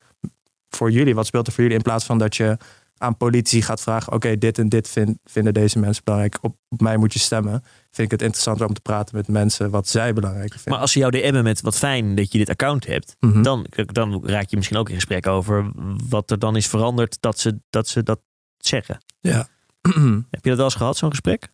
voor 0.68 0.90
jullie. 0.90 1.14
Wat 1.14 1.26
speelt 1.26 1.46
er 1.46 1.52
voor 1.52 1.62
jullie 1.62 1.78
in 1.78 1.82
plaats 1.84 2.04
van 2.04 2.18
dat 2.18 2.36
je 2.36 2.56
aan 2.96 3.16
politici 3.16 3.62
gaat 3.62 3.80
vragen: 3.80 4.12
oké, 4.12 4.38
dit 4.38 4.58
en 4.58 4.68
dit 4.68 4.88
vind- 4.88 5.18
vinden 5.24 5.54
deze 5.54 5.78
mensen 5.78 6.04
belangrijk. 6.04 6.38
Op, 6.40 6.56
op 6.68 6.80
mij 6.80 6.96
moet 6.96 7.12
je 7.12 7.18
stemmen. 7.18 7.62
Vind 7.90 8.06
ik 8.06 8.10
het 8.10 8.22
interessanter 8.22 8.66
om 8.66 8.74
te 8.74 8.80
praten 8.80 9.16
met 9.16 9.28
mensen 9.28 9.70
wat 9.70 9.88
zij 9.88 10.12
belangrijk 10.12 10.52
vinden. 10.52 10.72
Maar 10.72 10.80
als 10.80 10.92
ze 10.92 10.98
jou 10.98 11.10
DM'en 11.12 11.42
met 11.44 11.60
wat 11.60 11.76
fijn 11.78 12.14
dat 12.14 12.32
je 12.32 12.38
dit 12.38 12.48
account 12.50 12.86
hebt... 12.86 13.16
Mhm. 13.20 13.42
dan, 13.42 13.66
dan 13.86 14.26
raak 14.28 14.48
je 14.48 14.56
misschien 14.56 14.78
ook 14.78 14.88
in 14.88 14.94
gesprek 14.94 15.26
over 15.26 15.70
wat 16.08 16.30
er 16.30 16.38
dan 16.38 16.56
is 16.56 16.66
veranderd 16.66 17.16
dat 17.20 17.38
ze 17.38 17.58
dat, 17.70 17.88
ze 17.88 18.02
dat 18.02 18.20
zeggen. 18.58 18.98
ja. 19.20 19.48
Heb 20.30 20.44
je 20.44 20.48
dat 20.48 20.56
wel 20.56 20.64
eens 20.64 20.74
gehad, 20.74 20.96
zo'n 20.96 21.10
gesprek? 21.10 21.48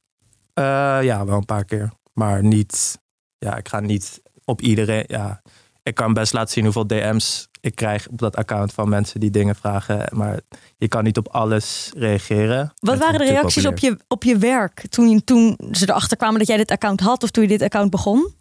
Eh, 0.55 0.65
ja, 1.03 1.25
wel 1.25 1.37
een 1.37 1.45
paar 1.45 1.65
keer. 1.65 1.93
Maar 2.13 2.43
niet. 2.45 2.99
Ja, 3.39 3.57
ik 3.57 3.69
ga 3.69 3.81
niet 3.81 4.21
op 4.49 4.61
iedereen. 4.61 5.05
Ja, 5.07 5.43
ik 5.83 5.95
kan 5.95 6.13
best 6.13 6.33
laten 6.33 6.53
zien 6.53 6.65
hoeveel 6.65 6.87
DM's 6.87 7.49
ik 7.61 7.75
krijg 7.75 8.09
op 8.09 8.19
dat 8.19 8.37
account 8.37 8.73
van 8.73 8.89
mensen 8.89 9.21
die 9.21 9.31
dingen 9.31 9.55
vragen. 9.55 10.09
Maar 10.13 10.41
je 10.77 10.89
kan 10.89 11.05
niet 11.05 11.17
op 11.19 11.29
alles 11.29 11.93
reageren. 11.97 12.73
Wat 12.79 12.99
waren 12.99 13.19
de 13.19 13.27
reacties 13.27 13.67
op 13.67 13.79
je, 13.79 13.99
op 14.09 14.25
je 14.25 14.39
werk 14.39 14.87
toen, 14.89 15.09
je, 15.09 15.25
toen 15.25 15.59
ze 15.71 15.89
erachter 15.89 16.17
kwamen 16.17 16.39
dat 16.39 16.49
jij 16.49 16.57
dit 16.57 16.71
account 16.71 17.01
had... 17.01 17.23
of 17.23 17.31
toen 17.31 17.43
je 17.43 17.49
dit 17.49 17.63
account 17.63 17.91
begon? 17.91 18.35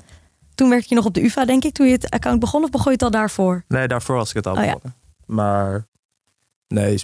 Toen 0.56 0.70
werkte 0.70 0.88
je 0.90 0.96
nog 0.96 1.06
op 1.06 1.14
de 1.14 1.24
UvA, 1.24 1.46
denk 1.46 1.64
ik, 1.64 1.74
toen 1.74 1.86
je 1.86 1.92
het 1.92 2.10
account 2.10 2.40
begon... 2.40 2.64
of 2.64 2.70
begon 2.70 2.86
je 2.86 2.92
het 2.92 3.04
al 3.04 3.12
daarvoor? 3.12 3.64
Nee, 3.68 3.88
daarvoor 3.88 4.16
was 4.16 4.30
ik 4.30 4.36
het 4.36 4.48
al 4.48 4.56
Oh 4.56 4.64
ja. 4.64 4.66
begonnen. 4.66 4.96
Maar 5.26 5.88
nee. 6.68 7.00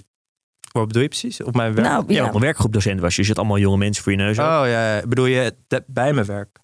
Wat 0.72 0.86
bedoel 0.86 1.02
je 1.02 1.08
precies? 1.08 1.42
Op 1.42 1.54
mijn 1.54 1.74
werk? 1.74 1.88
Nou, 1.88 2.04
Ja, 2.06 2.14
ja. 2.14 2.22
want 2.22 2.34
een 2.34 2.40
werkgroepdocent 2.40 3.00
was 3.00 3.14
je. 3.14 3.20
Je 3.20 3.26
zit 3.26 3.38
allemaal 3.38 3.58
jonge 3.58 3.76
mensen 3.76 4.02
voor 4.02 4.12
je 4.12 4.18
neus. 4.18 4.38
ook. 4.38 4.46
Oh 4.46 4.62
ja, 4.66 5.02
bedoel 5.06 5.26
je 5.26 5.54
bij 5.86 6.12
mijn 6.12 6.26
werk? 6.26 6.58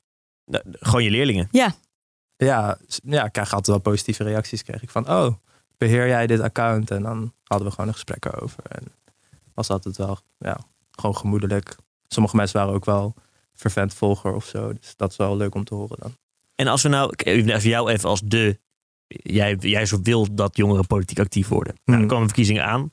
Nou, 0.45 0.65
Gewoon 0.71 1.05
je 1.05 1.11
leerlingen. 1.11 1.49
Ja, 1.51 1.75
s- 2.87 3.01
ja, 3.05 3.25
ik 3.25 3.33
krijg 3.33 3.49
altijd 3.53 3.67
wel 3.67 3.79
positieve 3.79 4.25
reacties. 4.25 4.63
Kreeg 4.63 4.83
ik 4.83 4.91
van, 4.91 5.09
oh, 5.11 5.35
beheer 5.79 6.07
jij 6.07 6.27
dit 6.27 6.41
account? 6.41 6.91
En 6.91 7.03
dan 7.03 7.33
hadden 7.45 7.67
we 7.69 7.73
gewoon 7.73 7.89
een 7.89 7.95
gesprek 7.95 8.25
erover. 8.25 8.63
En 8.69 8.85
was 9.55 9.69
altijd 9.69 9.97
wel, 9.97 10.19
ja, 10.39 10.59
gewoon 10.91 11.17
gemoedelijk. 11.17 11.77
Sommige 12.09 12.37
mensen 12.37 12.61
waren 12.61 12.75
ook 12.75 12.85
wel 12.85 13.15
vervent 13.55 13.95
volger 13.95 14.35
of 14.35 14.45
zo. 14.47 14.73
Dus 14.73 14.97
dat 14.97 15.11
is 15.11 15.17
wel 15.17 15.37
leuk 15.37 15.55
om 15.55 15.65
te 15.65 15.75
horen 15.75 15.97
dan. 16.01 16.17
En 16.55 16.67
als 16.67 16.83
we 16.83 16.89
nou, 16.89 17.13
even 17.17 17.61
jou 17.71 17.91
even 17.91 18.09
als 18.09 18.21
de, 18.25 18.59
jij, 19.07 19.57
jij 19.61 19.87
zo 19.87 19.99
wil 20.03 20.35
dat 20.35 20.57
jongeren 20.57 20.87
politiek 20.87 21.19
actief 21.19 21.49
worden. 21.49 21.73
Nou, 21.75 21.85
Hmm. 21.85 21.99
dan 21.99 22.07
komen 22.09 22.27
verkiezingen 22.27 22.65
aan. 22.65 22.89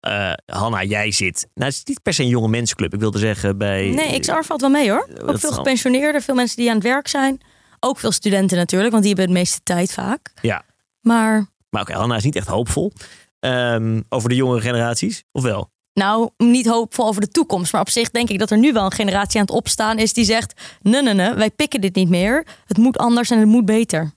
Eh, 0.00 0.32
Hanna, 0.46 0.82
jij 0.82 1.10
zit, 1.10 1.48
nou 1.54 1.68
het 1.70 1.78
is 1.78 1.84
niet 1.84 2.02
per 2.02 2.14
se 2.14 2.22
een 2.22 2.28
jonge 2.28 2.48
mensenclub. 2.48 2.94
Ik 2.94 3.00
wilde 3.00 3.18
zeggen 3.18 3.58
bij... 3.58 3.90
Nee, 3.90 4.20
XR 4.20 4.42
valt 4.42 4.60
wel 4.60 4.70
mee 4.70 4.90
hoor. 4.90 5.08
dat 5.14 5.22
Ook 5.22 5.38
veel 5.38 5.52
gepensioneerden, 5.52 6.22
veel 6.22 6.34
mensen 6.34 6.56
die 6.56 6.68
aan 6.68 6.74
het 6.74 6.84
werk 6.84 7.08
zijn. 7.08 7.40
Ook 7.84 7.98
veel 7.98 8.12
studenten 8.12 8.56
natuurlijk, 8.56 8.90
want 8.90 9.04
die 9.04 9.12
hebben 9.14 9.34
het 9.34 9.42
meeste 9.42 9.60
tijd 9.62 9.92
vaak. 9.92 10.32
Ja. 10.40 10.62
Maar 11.00 11.46
Maar 11.70 11.82
oké, 11.82 11.92
Hanna 11.92 12.16
is 12.16 12.24
niet 12.24 12.36
echt 12.36 12.46
hoopvol. 12.46 12.92
Ehm, 13.40 14.00
over 14.08 14.28
de 14.28 14.34
jongere 14.34 14.60
generaties, 14.60 15.24
of 15.32 15.42
wel? 15.42 15.70
nou, 15.94 16.30
niet 16.36 16.66
hoopvol 16.66 17.06
over 17.06 17.20
de 17.20 17.28
toekomst. 17.28 17.72
Maar 17.72 17.80
op 17.80 17.88
zich 17.88 18.10
denk 18.10 18.28
ik 18.28 18.38
dat 18.38 18.50
er 18.50 18.58
nu 18.58 18.72
wel 18.72 18.84
een 18.84 18.92
generatie 18.92 19.40
aan 19.40 19.46
het 19.46 19.54
opstaan 19.54 19.98
is 19.98 20.12
die 20.12 20.24
zegt... 20.24 20.78
nee, 20.82 21.02
nee, 21.02 21.14
nee, 21.14 21.34
wij 21.34 21.50
pikken 21.50 21.80
dit 21.80 21.94
niet 21.94 22.08
meer. 22.08 22.46
Het 22.66 22.76
moet 22.76 22.98
anders 22.98 23.30
en 23.30 23.38
het 23.38 23.48
moet 23.48 23.64
beter. 23.64 24.12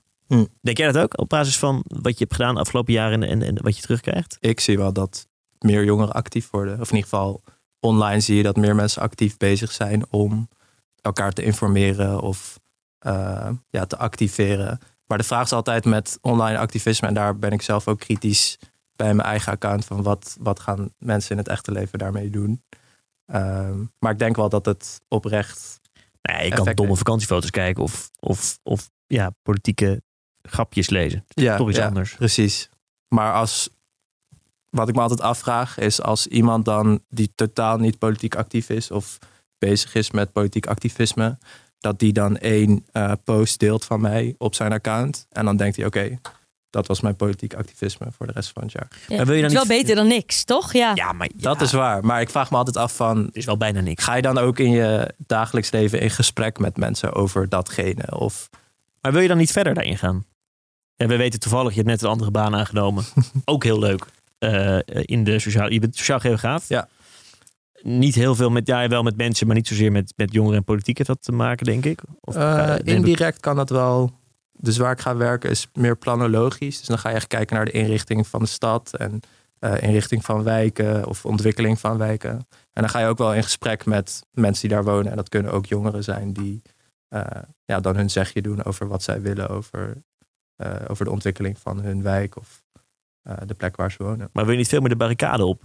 Denk 0.60 0.76
jij 0.76 0.92
dat 0.92 1.02
ook? 1.02 1.18
Op 1.18 1.28
basis 1.28 1.58
van 1.58 1.84
wat 1.86 2.12
je 2.12 2.24
hebt 2.24 2.34
gedaan 2.34 2.54
de 2.54 2.60
afgelopen 2.60 2.92
jaren 2.92 3.22
en, 3.22 3.28
en, 3.28 3.42
en 3.42 3.62
wat 3.62 3.76
je 3.76 3.82
terugkrijgt? 3.82 4.36
Ik 4.40 4.60
zie 4.60 4.76
wel 4.76 4.92
dat 4.92 5.26
meer 5.58 5.84
jongeren 5.84 6.12
actief 6.12 6.50
worden. 6.50 6.80
Of 6.80 6.90
in 6.90 6.96
ieder 6.96 7.10
geval 7.10 7.42
online 7.80 8.20
zie 8.20 8.36
je 8.36 8.42
dat 8.42 8.56
meer 8.56 8.74
mensen 8.74 9.02
actief 9.02 9.36
bezig 9.36 9.72
zijn 9.72 10.04
om 10.10 10.48
elkaar 11.00 11.32
te 11.32 11.42
informeren 11.42 12.20
of 12.20 12.58
eh, 13.06 13.50
ja, 13.70 13.84
te 13.84 13.96
activeren. 13.96 14.78
Maar 15.06 15.18
de 15.18 15.24
vraag 15.24 15.44
is 15.44 15.52
altijd 15.52 15.84
met 15.84 16.18
online 16.20 16.58
activisme, 16.58 17.08
en 17.08 17.14
daar 17.14 17.38
ben 17.38 17.50
ik 17.52 17.62
zelf 17.62 17.88
ook 17.88 17.98
kritisch 17.98 18.58
bij 18.96 19.14
mijn 19.14 19.28
eigen 19.28 19.52
account, 19.52 19.84
van 19.84 20.02
wat, 20.02 20.36
wat 20.40 20.60
gaan 20.60 20.92
mensen 20.98 21.30
in 21.30 21.36
het 21.36 21.48
echte 21.48 21.72
leven 21.72 21.98
daarmee 21.98 22.30
doen. 22.30 22.62
Ehm, 23.26 23.84
maar 23.98 24.12
ik 24.12 24.18
denk 24.18 24.36
wel 24.36 24.48
dat 24.48 24.66
het 24.66 25.00
oprecht. 25.08 25.80
Nee, 26.22 26.48
je 26.48 26.54
kan 26.54 26.74
domme 26.74 26.96
vakantiefoto's 26.96 27.50
kijken 27.50 27.82
of, 27.82 28.10
of, 28.20 28.58
of 28.62 28.90
ja, 29.06 29.30
politieke 29.42 30.02
grapjes 30.42 30.90
lezen. 30.90 31.24
Ja, 31.28 31.56
Toch 31.56 31.68
iets 31.68 31.78
ja, 31.78 31.86
anders. 31.86 32.14
Precies. 32.14 32.68
Maar 33.08 33.32
als. 33.32 33.68
Wat 34.70 34.88
ik 34.88 34.94
me 34.94 35.00
altijd 35.00 35.20
afvraag 35.20 35.78
is 35.78 36.02
als 36.02 36.26
iemand 36.26 36.64
dan 36.64 37.00
die 37.08 37.32
totaal 37.34 37.78
niet 37.78 37.98
politiek 37.98 38.34
actief 38.34 38.68
is 38.68 38.90
of 38.90 39.18
bezig 39.58 39.94
is 39.94 40.10
met 40.10 40.32
politiek 40.32 40.66
activisme, 40.66 41.38
dat 41.78 41.98
die 41.98 42.12
dan 42.12 42.36
één 42.36 42.84
eh, 42.92 43.12
post 43.24 43.58
deelt 43.58 43.84
van 43.84 44.00
mij 44.00 44.34
op 44.38 44.54
zijn 44.54 44.72
account. 44.72 45.26
En 45.30 45.44
dan 45.44 45.56
denkt 45.56 45.76
hij: 45.76 45.86
oké, 45.86 46.18
dat 46.70 46.86
was 46.86 47.00
mijn 47.00 47.16
politiek 47.16 47.54
activisme 47.54 48.06
voor 48.16 48.26
de 48.26 48.32
rest 48.32 48.50
van 48.52 48.62
het 48.62 48.72
jaar. 48.72 48.88
Ja. 49.08 49.16
Maar 49.16 49.26
wil 49.26 49.34
je 49.34 49.42
dan 49.42 49.50
het 49.50 49.60
is 49.60 49.68
wel 49.68 49.78
beter 49.78 49.94
dan 49.94 50.06
niks, 50.06 50.44
toch? 50.44 50.72
Ja. 50.72 50.92
Ja, 50.94 51.12
maar 51.12 51.30
Dat 51.34 51.60
is 51.60 51.72
waar. 51.72 52.04
Maar 52.04 52.20
ik 52.20 52.30
vraag 52.30 52.50
me 52.50 52.56
altijd 52.56 52.76
af 52.76 52.96
van. 52.96 53.24
Het 53.24 53.36
is 53.36 53.44
wel 53.44 53.56
bijna 53.56 53.80
niks. 53.80 54.04
Ga 54.04 54.14
je 54.14 54.22
dan 54.22 54.38
ook 54.38 54.58
in 54.58 54.70
je 54.70 55.14
dagelijks 55.26 55.70
leven 55.70 56.00
in 56.00 56.10
gesprek 56.10 56.58
met 56.58 56.76
mensen 56.76 57.12
over 57.12 57.48
datgene? 57.48 58.18
Of 58.18 58.50
Maar 59.00 59.12
wil 59.12 59.20
je 59.20 59.28
dan 59.28 59.36
niet 59.36 59.52
verder 59.52 59.74
daarin 59.74 59.98
gaan? 59.98 60.24
Ja, 60.94 61.06
we 61.06 61.16
weten 61.16 61.40
toevallig, 61.40 61.70
je 61.70 61.76
hebt 61.76 61.88
net 61.88 62.02
een 62.02 62.08
andere 62.08 62.30
baan 62.30 62.54
aangenomen. 62.54 63.04
Ook 63.44 63.64
heel 63.64 63.78
leuk. 63.78 64.06
Eh, 64.38 64.78
in 64.86 65.24
de 65.24 65.38
sociaal, 65.38 65.70
je 65.70 65.80
bent 65.80 65.96
sociaal 65.96 66.20
geograaf. 66.20 66.68
Ja. 66.68 66.88
Niet 67.86 68.14
heel 68.14 68.34
veel 68.34 68.50
met, 68.50 68.66
ja, 68.66 68.88
wel 68.88 69.02
met 69.02 69.16
mensen, 69.16 69.46
maar 69.46 69.56
niet 69.56 69.68
zozeer 69.68 69.92
met, 69.92 70.12
met 70.16 70.32
jongeren 70.32 70.56
en 70.56 70.64
politiek 70.64 70.96
heeft 70.96 71.08
dat 71.08 71.22
te 71.22 71.32
maken, 71.32 71.66
denk 71.66 71.84
ik. 71.84 72.00
Of, 72.20 72.36
Eh, 72.36 72.74
indirect 72.84 73.40
kan 73.40 73.56
dat 73.56 73.70
wel. 73.70 74.10
Dus 74.52 74.76
waar 74.76 74.92
ik 74.92 75.00
ga 75.00 75.16
werken 75.16 75.50
is 75.50 75.68
meer 75.72 75.96
planologisch. 75.96 76.78
Dus 76.78 76.86
dan 76.86 76.98
ga 76.98 77.08
je 77.08 77.14
echt 77.14 77.26
kijken 77.26 77.56
naar 77.56 77.64
de 77.64 77.70
inrichting 77.70 78.26
van 78.26 78.40
de 78.40 78.46
stad 78.46 78.96
en 78.96 79.20
eh, 79.58 79.82
inrichting 79.82 80.24
van 80.24 80.42
wijken 80.42 81.06
of 81.06 81.24
ontwikkeling 81.24 81.80
van 81.80 81.98
wijken. 81.98 82.30
En 82.72 82.82
dan 82.82 82.88
ga 82.88 82.98
je 82.98 83.06
ook 83.06 83.18
wel 83.18 83.34
in 83.34 83.42
gesprek 83.42 83.84
met 83.84 84.26
mensen 84.32 84.68
die 84.68 84.76
daar 84.76 84.84
wonen. 84.84 85.10
En 85.10 85.16
dat 85.16 85.28
kunnen 85.28 85.52
ook 85.52 85.66
jongeren 85.66 86.04
zijn 86.04 86.32
die 86.32 86.62
eh, 87.08 87.22
ja, 87.64 87.80
dan 87.80 87.96
hun 87.96 88.10
zegje 88.10 88.42
doen 88.42 88.64
over 88.64 88.88
wat 88.88 89.02
zij 89.02 89.20
willen 89.20 89.48
over, 89.48 90.02
over 90.88 91.04
de 91.04 91.10
ontwikkeling 91.10 91.58
van 91.58 91.80
hun 91.80 92.02
wijk 92.02 92.36
of 92.36 92.64
de 93.46 93.54
plek 93.54 93.76
waar 93.76 93.92
ze 93.92 94.02
wonen. 94.02 94.28
Maar 94.32 94.44
wil 94.44 94.52
je 94.52 94.58
niet 94.58 94.68
veel 94.68 94.80
meer 94.80 94.88
de 94.88 94.96
barricade 94.96 95.44
op? 95.44 95.62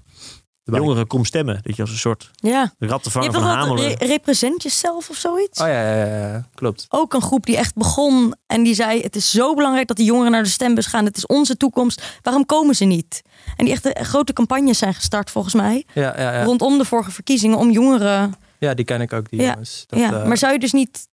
Jongeren, 0.64 1.08
kom 1.08 1.26
stemmen. 1.26 1.60
Dat 1.62 1.76
je 1.76 1.82
als 1.82 1.92
een 1.92 1.98
soort 1.98 2.32
Ja. 2.36 2.74
Rattenvanger 2.80 3.32
van 3.34 3.44
Hamelen... 3.44 3.88
re- 3.88 4.06
represent 4.06 4.64
jezelf 4.64 5.10
of 5.10 5.16
zoiets? 5.16 5.62
Oh 5.62 5.68
ja, 5.68 5.82
ja, 5.96 6.06
ja, 6.06 6.18
ja, 6.28 6.48
klopt. 6.54 6.86
Ook 6.90 7.14
een 7.14 7.22
groep 7.22 7.46
die 7.46 7.58
echt 7.58 7.76
begon 7.76 8.36
en 8.48 8.64
die 8.64 8.74
zei: 8.74 9.02
Het 9.02 9.16
is 9.16 9.30
zo 9.32 9.54
belangrijk 9.54 9.88
dat 9.88 9.98
die 9.98 10.06
jongeren 10.06 10.32
naar 10.32 10.44
de 10.44 10.50
stembus 10.50 10.86
gaan. 10.86 11.06
Het 11.06 11.18
is 11.18 11.26
onze 11.26 11.58
toekomst. 11.58 12.20
Waarom 12.22 12.46
komen 12.46 12.76
ze 12.76 12.86
niet? 12.86 13.22
En 13.56 13.66
die 13.66 13.74
echt 13.74 13.90
grote 14.08 14.34
campagnes 14.34 14.78
zijn 14.78 14.94
gestart 14.94 15.30
volgens 15.32 15.54
mij 15.54 15.86
Ja, 15.94 16.14
ja, 16.18 16.34
ja. 16.34 16.44
rondom 16.44 16.78
de 16.78 16.86
vorige 16.86 17.12
verkiezingen 17.12 17.58
om 17.58 17.72
jongeren. 17.72 18.34
ja, 18.60 18.74
die 18.74 18.86
ken 18.86 19.02
ik 19.02 19.14
ook, 19.14 19.30
die 19.30 19.42
Ja, 19.42 19.50
jongens. 19.52 19.84
Dat, 19.88 20.00
ja, 20.00 20.14
eh, 20.22 20.28
maar 20.28 20.38
zou 20.38 20.54
je 20.54 20.60
dus 20.60 20.72
niet 20.72 21.08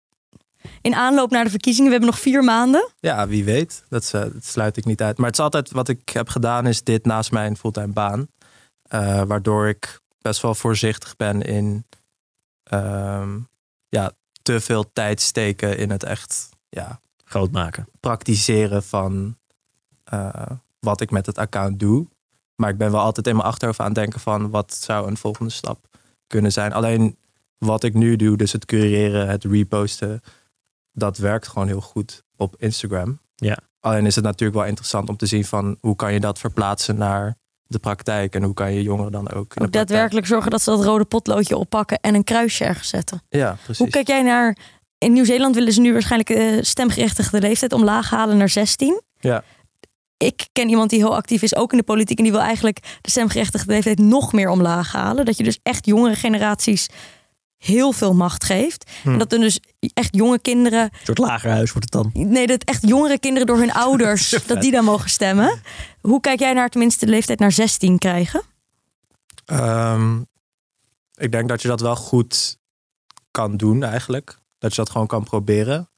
in 0.81 0.95
aanloop 0.95 1.31
naar 1.31 1.43
de 1.43 1.49
verkiezingen, 1.49 1.85
we 1.87 1.91
hebben 1.97 2.13
nog 2.13 2.19
vier 2.23 2.43
maanden. 2.43 2.89
Ja, 2.99 3.27
wie 3.27 3.43
weet. 3.43 3.83
Dat, 3.89 4.03
eh, 4.13 4.21
dat 4.21 4.31
sluit 4.45 4.77
ik 4.77 4.85
niet 4.85 5.01
uit. 5.01 5.17
Maar 5.17 5.27
het 5.27 5.37
is 5.37 5.43
altijd 5.43 5.71
wat 5.71 5.89
ik 5.89 6.09
heb 6.09 6.29
gedaan, 6.29 6.67
is 6.67 6.83
dit 6.83 7.05
naast 7.05 7.31
mijn 7.31 7.57
fulltime 7.57 7.93
baan. 7.93 8.27
Eh, 8.87 9.21
waardoor 9.21 9.67
ik 9.67 9.99
best 10.21 10.41
wel 10.41 10.55
voorzichtig 10.55 11.15
ben 11.15 11.41
in 11.41 11.85
ehm, 12.63 13.39
ja, 13.89 14.11
te 14.41 14.59
veel 14.59 14.91
tijd 14.93 15.21
steken 15.21 15.77
in 15.77 15.89
het 15.89 16.03
echt 16.03 16.49
ja, 16.69 17.01
groot 17.23 17.51
maken. 17.51 17.87
praktiseren 17.99 18.83
van 18.83 19.37
eh, 20.03 20.49
wat 20.79 21.01
ik 21.01 21.11
met 21.11 21.25
het 21.25 21.37
account 21.37 21.79
doe. 21.79 22.07
Maar 22.55 22.69
ik 22.69 22.77
ben 22.77 22.91
wel 22.91 23.01
altijd 23.01 23.27
in 23.27 23.35
mijn 23.35 23.47
achterhoofd 23.47 23.79
aan 23.79 23.85
het 23.85 23.95
denken 23.95 24.19
van 24.19 24.49
wat 24.49 24.73
zou 24.73 25.07
een 25.07 25.17
volgende 25.17 25.51
stap 25.51 25.87
kunnen 26.27 26.51
zijn. 26.51 26.73
Alleen 26.73 27.17
wat 27.57 27.83
ik 27.83 27.93
nu 27.93 28.15
doe, 28.15 28.37
dus 28.37 28.51
het 28.51 28.65
cureren, 28.65 29.27
het 29.27 29.43
reposten, 29.43 30.21
dat 30.91 31.17
werkt 31.17 31.47
gewoon 31.47 31.67
heel 31.67 31.81
goed 31.81 32.23
op 32.35 32.55
Instagram. 32.57 33.19
Ja. 33.35 33.57
Alleen 33.79 34.05
is 34.05 34.15
het 34.15 34.23
natuurlijk 34.23 34.59
wel 34.59 34.67
interessant 34.67 35.09
om 35.09 35.17
te 35.17 35.25
zien 35.25 35.45
van 35.45 35.77
hoe 35.79 35.95
kan 35.95 36.13
je 36.13 36.19
dat 36.19 36.39
verplaatsen 36.39 36.97
naar 36.97 37.37
de 37.67 37.79
praktijk 37.79 38.35
en 38.35 38.43
hoe 38.43 38.53
kan 38.53 38.73
je 38.73 38.81
jongeren 38.81 39.11
dan 39.11 39.31
ook. 39.31 39.53
Ook 39.61 39.71
daadwerkelijk 39.71 40.27
zorgen 40.27 40.51
dat 40.51 40.61
ze 40.61 40.69
dat 40.69 40.83
rode 40.83 41.05
potloodje 41.05 41.57
oppakken 41.57 41.99
en 42.01 42.15
een 42.15 42.23
kruisje 42.23 42.63
ergens 42.63 42.89
zetten. 42.89 43.21
Ja, 43.29 43.57
precies. 43.63 43.77
Hoe 43.77 43.89
kijk 43.89 44.07
jij 44.07 44.21
naar. 44.21 44.57
In 44.97 45.13
Nieuw-Zeeland 45.13 45.55
willen 45.55 45.73
ze 45.73 45.81
nu 45.81 45.91
waarschijnlijk 45.91 46.29
de 46.29 46.63
stemgerechtigde 46.63 47.39
leeftijd 47.39 47.73
omlaag 47.73 48.09
halen 48.09 48.37
naar 48.37 48.49
16. 48.49 49.01
Ja. 49.19 49.43
Ik 50.17 50.47
ken 50.51 50.69
iemand 50.69 50.89
die 50.89 50.99
heel 50.99 51.15
actief 51.15 51.41
is, 51.41 51.55
ook 51.55 51.71
in 51.71 51.77
de 51.77 51.83
politiek. 51.83 52.17
En 52.17 52.23
die 52.23 52.33
wil 52.33 52.41
eigenlijk 52.41 52.79
de 53.01 53.09
stemgerechtigde 53.09 53.71
leeftijd 53.73 53.99
nog 53.99 54.33
meer 54.33 54.49
omlaag 54.49 54.91
halen. 54.91 55.25
Dat 55.25 55.37
je 55.37 55.43
dus 55.43 55.59
echt 55.63 55.85
jongere 55.85 56.15
generaties 56.15 56.87
heel 57.57 57.91
veel 57.91 58.13
macht 58.13 58.43
geeft. 58.43 58.91
Hm. 59.03 59.09
En 59.09 59.17
dat 59.17 59.33
er 59.33 59.39
dus 59.39 59.59
echt 59.93 60.15
jonge 60.15 60.39
kinderen. 60.39 60.81
Een 60.81 60.89
soort 61.03 61.17
lagerhuis 61.17 61.71
wordt 61.71 61.93
het 61.93 62.03
dan. 62.13 62.27
Nee, 62.27 62.47
dat 62.47 62.63
echt 62.63 62.87
jongere 62.87 63.19
kinderen 63.19 63.47
door 63.47 63.57
hun 63.57 63.73
ouders. 63.85 64.29
dat 64.47 64.61
die 64.61 64.71
dan 64.71 64.83
mogen 64.83 65.09
stemmen. 65.09 65.61
Hoe 66.01 66.19
kijk 66.21 66.39
jij 66.39 66.53
naar 66.53 66.69
tenminste 66.69 67.05
de 67.05 67.11
leeftijd 67.11 67.39
naar 67.39 67.51
16 67.51 67.97
krijgen? 67.97 68.41
Ehm, 69.45 70.21
ik 71.15 71.31
denk 71.31 71.49
dat 71.49 71.61
je 71.61 71.67
dat 71.67 71.81
wel 71.81 71.95
goed 71.95 72.57
kan 73.31 73.57
doen 73.57 73.83
eigenlijk. 73.83 74.37
Dat 74.57 74.71
je 74.75 74.81
dat 74.81 74.89
gewoon 74.89 75.07
kan 75.07 75.23
proberen. 75.23 75.89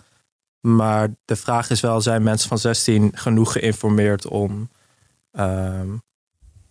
Maar 0.60 1.10
de 1.26 1.36
vraag 1.36 1.70
is 1.70 1.80
wel, 1.82 2.02
zijn 2.02 2.24
mensen 2.24 2.50
van 2.50 2.58
16 2.58 3.12
genoeg 3.16 3.52
geïnformeerd 3.52 4.28
om... 4.28 4.70
ehm, 5.32 5.90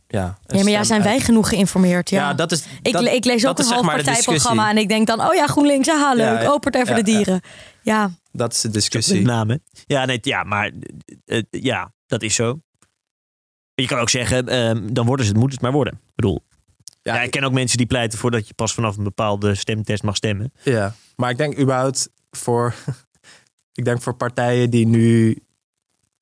ja, 0.08 0.38
Ja, 0.46 0.62
maar 0.62 0.72
ja, 0.72 0.84
zijn 0.84 1.02
wij 1.02 1.12
uit- 1.12 1.22
genoeg 1.22 1.48
geïnformeerd? 1.48 2.10
Ja. 2.10 2.28
Ja, 2.28 2.34
dat 2.34 2.52
is... 2.52 2.64
ik, 2.82 2.92
dat, 2.92 3.04
ik 3.04 3.24
lees 3.24 3.46
ook 3.46 3.58
een 3.58 3.64
zeg 3.64 3.74
half 3.74 3.86
de 3.86 3.92
partijprogramma 4.04 4.70
en 4.70 4.78
ik 4.78 4.88
denk 4.88 5.06
dan, 5.06 5.20
oh 5.20 5.34
ja, 5.34 5.46
GroenLinks, 5.46 5.86
ja, 5.86 6.14
leuk. 6.14 6.42
Ja, 6.42 6.58
voor 6.60 6.70
ja, 6.72 6.94
de. 6.94 7.02
Dieren. 7.02 7.40
Ja, 7.82 8.10
dat 8.32 8.52
is 8.52 8.60
de 8.60 8.68
discussie. 8.70 9.22
naam, 9.22 9.50
hè? 9.50 9.56
Ja, 9.86 10.04
nee, 10.04 10.18
ja, 10.22 10.42
maar 10.42 10.70
eh, 11.24 11.42
ja, 11.50 11.92
dat 12.06 12.22
is 12.22 12.34
zo. 12.34 12.60
Je 13.74 13.86
kan 13.86 13.98
ook 13.98 14.10
zeggen, 14.10 14.48
ehm, 14.48 14.92
dan 14.92 15.06
worden 15.06 15.26
ze 15.26 15.32
het, 15.32 15.40
moet 15.40 15.52
het 15.52 15.60
maar 15.60 15.72
worden. 15.72 15.92
Ik 15.92 16.14
bedoel, 16.14 16.44
ja, 17.02 17.14
Ja, 17.14 17.22
ik 17.22 17.30
ken 17.30 17.44
ook 17.44 17.52
mensen 17.52 17.78
die 17.78 17.86
pleiten 17.86 18.18
voor 18.18 18.30
dat 18.30 18.48
je 18.48 18.54
pas 18.54 18.74
vanaf 18.74 18.96
een 18.96 19.04
bepaalde 19.04 19.54
stemtest 19.54 20.02
mag 20.02 20.16
stemmen. 20.16 20.52
Ja, 20.62 20.94
maar 21.16 21.30
ik 21.30 21.36
denk 21.36 21.58
überhaupt 21.58 22.08
voor, 22.30 22.74
ik 23.78 23.84
denk 23.84 24.02
voor 24.02 24.14
partijen 24.14 24.70
die 24.70 24.86
nu 24.86 25.38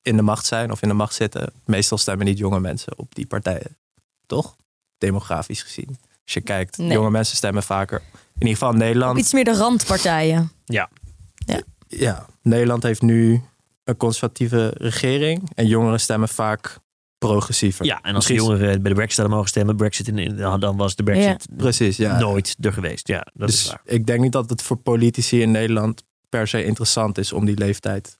in 0.05 0.15
de 0.15 0.21
macht 0.21 0.45
zijn 0.45 0.71
of 0.71 0.81
in 0.81 0.87
de 0.87 0.93
macht 0.93 1.13
zitten, 1.13 1.53
meestal 1.65 1.97
stemmen 1.97 2.25
niet 2.25 2.37
jonge 2.37 2.59
mensen 2.59 2.97
op 2.97 3.15
die 3.15 3.25
partijen. 3.27 3.77
Toch? 4.25 4.55
Demografisch 4.97 5.61
gezien. 5.61 5.87
Als 6.23 6.33
je 6.33 6.41
kijkt, 6.41 6.77
Nee. 6.77 6.91
jonge 6.91 7.09
mensen 7.09 7.35
stemmen 7.37 7.63
vaker. 7.63 8.01
In 8.13 8.47
ieder 8.47 8.53
geval 8.57 8.73
Nederland. 8.73 9.17
iets 9.19 9.33
meer 9.33 9.43
de 9.43 9.55
randpartijen. 9.57 10.51
Ja, 11.87 12.25
Nederland 12.41 12.83
heeft 12.83 13.01
nu 13.01 13.41
een 13.83 13.97
conservatieve 13.97 14.73
regering 14.77 15.49
en 15.55 15.67
jongeren 15.67 15.99
stemmen 15.99 16.29
vaak 16.29 16.77
progressiever. 17.17 17.85
Ja, 17.85 17.95
en 18.01 18.15
als 18.15 18.27
Misschien- 18.27 18.35
jongeren 18.49 18.81
bij 18.81 18.89
de 18.89 18.95
Brexit 18.95 19.17
hadden 19.17 19.35
mogen 19.35 19.49
stemmen, 19.49 19.75
Brexit 19.75 20.07
in, 20.07 20.17
in- 20.17 20.37
dan 20.59 20.77
was 20.77 20.95
de 20.95 21.03
Brexit 21.03 21.47
Precies, 21.57 21.97
ja. 21.97 22.19
nooit 22.19 22.55
er 22.61 22.73
geweest. 22.73 23.07
Ja, 23.07 23.27
dat 23.33 23.49
is 23.49 23.55
dus 23.61 23.67
waar. 23.67 23.81
ik 23.85 24.05
denk 24.05 24.19
niet 24.21 24.31
dat 24.31 24.49
het 24.49 24.61
voor 24.61 24.77
politici 24.77 25.41
in 25.41 25.51
Nederland 25.51 26.03
per 26.29 26.47
se 26.47 26.63
interessant 26.65 27.17
is 27.17 27.33
om 27.33 27.45
die 27.45 27.57
leeftijd 27.57 28.19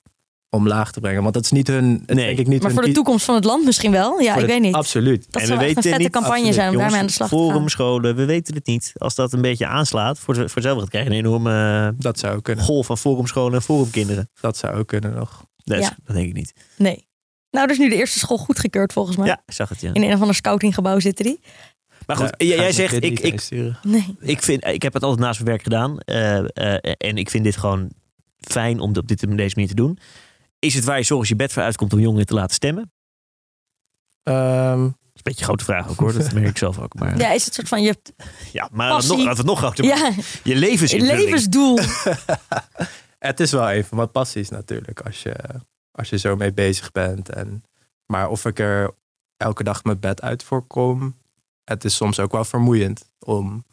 omlaag 0.50 0.92
te 0.92 1.00
brengen. 1.00 1.22
Want 1.22 1.34
dat 1.34 1.44
is 1.44 1.52
niet 1.52 1.68
hun. 1.68 2.04
Nee. 2.06 2.26
denk 2.26 2.40
ik 2.40 2.48
niet 2.48 2.62
Maar 2.62 2.72
hun 2.72 2.80
voor 2.80 2.88
de 2.88 2.92
toekomst 2.96 3.26
van 3.26 3.36
het 3.36 3.44
land 3.44 3.66
misschien 3.66 3.92
wel. 3.92 4.20
Ja, 4.20 4.34
ik 4.34 4.40
de- 4.40 4.46
weet 4.46 4.62
niet. 4.62 4.74
Absoluut. 4.74 5.26
Dat 5.32 5.42
En 5.42 5.48
zou 5.48 5.60
we 5.60 5.66
echt 5.66 5.76
een 5.76 5.82
weten 5.84 5.84
vette 5.90 6.04
niet- 6.04 6.12
campagne 6.12 6.36
absoluut, 6.36 6.54
zijn 6.56 6.68
om 6.68 6.74
Jongens, 6.74 6.92
daarmee 6.94 7.00
aan 7.02 7.08
de 7.08 7.14
slag 7.14 7.30
te 7.30 7.36
gaan. 7.36 7.46
Forumscholen, 7.48 8.16
we 8.16 8.26
weten 8.26 8.54
het 8.56 8.66
niet. 8.66 8.92
Als 8.98 9.16
dat 9.16 9.34
een 9.34 9.42
beetje 9.42 9.68
aanslaat, 9.68 10.20
voor, 10.20 10.36
voor 10.36 10.44
hetzelfde 10.54 10.80
gaat 10.82 10.90
krijgen 10.90 11.12
een 11.12 11.18
enorme 11.18 11.94
Dat 11.98 12.20
zou 12.20 12.42
kunnen. 12.42 12.64
golf 12.66 12.86
van 12.86 12.98
forumscholen 12.98 13.54
en 13.54 13.62
forumkinderen. 13.62 14.30
Dat 14.42 14.58
zou 14.58 14.78
ook 14.78 14.88
kunnen 14.88 15.14
nog. 15.14 15.46
Dus, 15.64 15.80
Ja. 15.80 15.96
Dat 16.04 16.16
denk 16.16 16.28
ik 16.28 16.34
niet. 16.34 16.54
Nee. 16.78 17.08
Nou, 17.52 17.68
dus 17.68 17.78
nu 17.78 17.90
de 17.90 17.96
eerste 17.96 18.20
school 18.20 18.38
goedgekeurd 18.38 18.94
volgens 18.94 19.18
mij. 19.18 19.28
Ja, 19.28 19.42
ik 19.46 19.54
zag 19.54 19.70
het, 19.70 19.82
ja. 19.82 19.94
In 19.94 20.04
een 20.04 20.14
of 20.14 20.20
ander 20.20 20.36
scoutinggebouw 20.36 21.00
zitten 21.00 21.26
die. 21.26 21.40
Maar 22.06 22.16
goed, 22.16 22.30
Ja, 22.38 22.46
jij, 22.56 22.72
zegt, 22.72 22.94
ik, 22.94 23.20
ik. 23.20 23.50
Nee. 23.84 24.16
ik, 24.20 24.42
vind, 24.42 24.66
ik 24.66 24.82
heb 24.82 24.94
het 24.94 25.04
altijd 25.04 25.22
naast 25.22 25.40
mijn 25.40 25.50
werk 25.52 25.64
gedaan. 25.64 26.00
eh, 26.00 26.38
eh, 26.38 26.94
en 26.98 27.18
ik 27.18 27.30
vind 27.30 27.44
dit 27.44 27.58
gewoon 27.58 27.90
fijn 28.40 28.80
om 28.80 28.96
op, 28.96 29.08
dit, 29.08 29.24
op 29.28 29.38
deze 29.38 29.52
manier 29.56 29.70
te 29.70 29.76
doen. 29.76 29.98
Is 30.66 30.74
het 30.74 30.84
waar 30.84 30.98
je 30.98 31.04
zorgens 31.04 31.30
je 31.30 31.36
bed 31.36 31.54
voor 31.54 31.64
uitkomt 31.64 31.94
om 31.94 32.00
jongeren 32.00 32.26
te 32.26 32.34
laten 32.34 32.56
stemmen? 32.56 32.92
Ehm, 34.24 34.82
Dat 34.82 34.90
is 34.90 34.94
een 35.14 35.22
beetje 35.24 35.40
een 35.40 35.46
grote 35.46 35.64
vraag 35.64 35.90
ook 35.90 36.00
hoor, 36.00 36.14
dat 36.14 36.34
merk 36.34 36.48
ik 36.48 36.58
zelf 36.58 36.80
ook. 36.80 36.94
Maar, 36.94 37.18
Ja, 37.18 37.32
is 37.32 37.46
het 37.46 37.54
soort 37.54 37.68
van 37.68 37.82
je 37.82 37.96
ja, 38.52 38.70
maar 38.72 38.90
nog, 38.90 39.08
laten 39.08 39.24
we 39.24 39.30
het 39.30 39.46
nog 39.46 39.58
groter 39.60 39.86
ja, 39.86 40.12
Je 40.44 40.56
levensinvulling. 40.56 41.20
levensdoel. 41.20 41.80
het 43.20 43.40
is 43.40 43.52
wel 43.52 43.72
een 43.72 43.86
van 43.86 43.98
mijn 43.98 44.12
passies 44.12 44.50
natuurlijk. 44.50 45.02
Als 45.02 45.24
je, 45.24 45.36
als 45.92 46.10
je 46.10 46.18
zo 46.18 46.36
mee 46.36 46.54
bezig 46.54 46.92
bent. 46.92 47.30
En, 47.30 47.64
maar 48.06 48.30
of 48.30 48.46
ik 48.46 48.60
er 48.60 48.92
elke 49.38 49.64
dag 49.64 49.84
mijn 49.84 50.00
bed 50.00 50.22
uit 50.22 50.44
voor 50.44 50.62
kom. 50.62 51.16
Het 51.64 51.84
is 51.84 51.96
soms 51.96 52.20
ook 52.20 52.32
wel 52.32 52.46
vermoeiend 52.46 53.10
om 53.20 53.66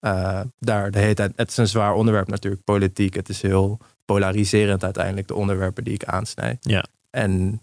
eh, 0.00 0.40
daar 0.58 0.90
de 0.90 0.98
hele 0.98 1.14
tijd. 1.14 1.32
Het 1.36 1.50
is 1.50 1.56
een 1.56 1.68
zwaar 1.68 1.94
onderwerp 1.94 2.28
natuurlijk, 2.28 2.64
politiek. 2.64 3.14
Het 3.14 3.28
is 3.28 3.42
heel 3.42 3.78
polariserend 4.08 4.84
uiteindelijk, 4.84 5.28
de 5.28 5.34
onderwerpen 5.34 5.84
die 5.84 5.94
ik 5.94 6.04
aansnij. 6.04 6.56
Ja. 6.60 6.84
En 7.10 7.62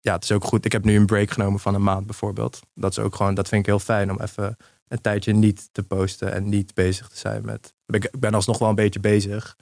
ja, 0.00 0.14
het 0.14 0.24
is 0.24 0.32
ook 0.32 0.44
goed. 0.44 0.64
Ik 0.64 0.72
heb 0.72 0.84
nu 0.84 0.96
een 0.96 1.06
break 1.06 1.30
genomen 1.30 1.60
van 1.60 1.74
een 1.74 1.82
maand 1.82 2.06
bijvoorbeeld. 2.06 2.60
Dat 2.74 2.90
is 2.90 2.98
ook 2.98 3.14
gewoon, 3.14 3.34
dat 3.34 3.48
vind 3.48 3.60
ik 3.60 3.66
heel 3.66 3.78
fijn 3.78 4.10
om 4.10 4.20
even 4.20 4.56
een 4.88 5.00
tijdje 5.00 5.32
niet 5.32 5.68
te 5.72 5.82
posten 5.82 6.32
en 6.32 6.48
niet 6.48 6.74
bezig 6.74 7.08
te 7.08 7.18
zijn 7.18 7.44
met. 7.44 7.74
Ik 7.86 8.10
ben 8.18 8.34
alsnog 8.34 8.58
wel 8.58 8.68
een 8.68 8.74
beetje 8.74 9.00
bezig 9.00 9.56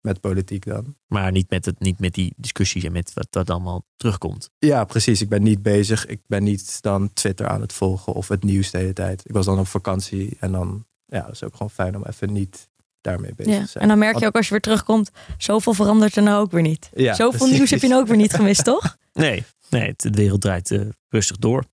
met 0.00 0.20
politiek 0.20 0.64
dan. 0.66 0.96
Maar 1.06 1.32
niet 1.32 1.50
met, 1.50 1.64
het, 1.64 1.80
niet 1.80 1.98
met 1.98 2.14
die 2.14 2.32
discussies 2.36 2.84
en 2.84 2.92
met 2.92 3.14
wat 3.14 3.26
dat 3.30 3.50
allemaal 3.50 3.84
terugkomt. 3.96 4.50
Ja, 4.58 4.84
precies. 4.84 5.20
Ik 5.20 5.28
ben 5.28 5.42
niet 5.42 5.62
bezig. 5.62 6.06
Ik 6.06 6.20
ben 6.26 6.42
niet 6.42 6.82
dan 6.82 7.12
Twitter 7.12 7.46
aan 7.46 7.60
het 7.60 7.72
volgen 7.72 8.12
of 8.12 8.28
het 8.28 8.44
nieuws 8.44 8.70
de 8.70 8.78
hele 8.78 8.92
tijd. 8.92 9.22
Ik 9.24 9.32
was 9.32 9.44
dan 9.46 9.58
op 9.58 9.66
vakantie 9.66 10.36
en 10.40 10.52
dan, 10.52 10.86
ja, 11.06 11.20
dat 11.20 11.32
is 11.32 11.44
ook 11.44 11.52
gewoon 11.52 11.70
fijn 11.70 11.96
om 11.96 12.04
even 12.04 12.32
niet 12.32 12.68
daarmee 13.04 13.32
bezig 13.36 13.52
Ja. 13.52 13.66
zijn. 13.66 13.82
En 13.82 13.88
dan 13.88 13.98
merk 13.98 14.18
je 14.18 14.26
ook 14.26 14.34
als 14.36 14.44
je 14.44 14.50
weer 14.50 14.60
terugkomt, 14.60 15.10
zoveel 15.38 15.74
verandert 15.74 16.16
er 16.16 16.22
nou 16.22 16.40
ook 16.42 16.50
weer 16.50 16.62
niet. 16.62 16.90
Ja, 16.94 17.14
Zoveel 17.14 17.38
precies. 17.38 17.56
nieuws 17.56 17.70
heb 17.70 17.80
je 17.80 17.88
nou 17.88 18.00
ook 18.00 18.06
weer 18.06 18.16
niet 18.16 18.34
gemist, 18.34 18.64
toch? 18.74 18.96
Nee, 19.12 19.44
nee 19.70 19.86
het, 19.88 20.00
de 20.00 20.10
wereld 20.10 20.40
draait 20.40 20.70
eh, 20.70 20.80
rustig 21.08 21.36
door. 21.36 21.64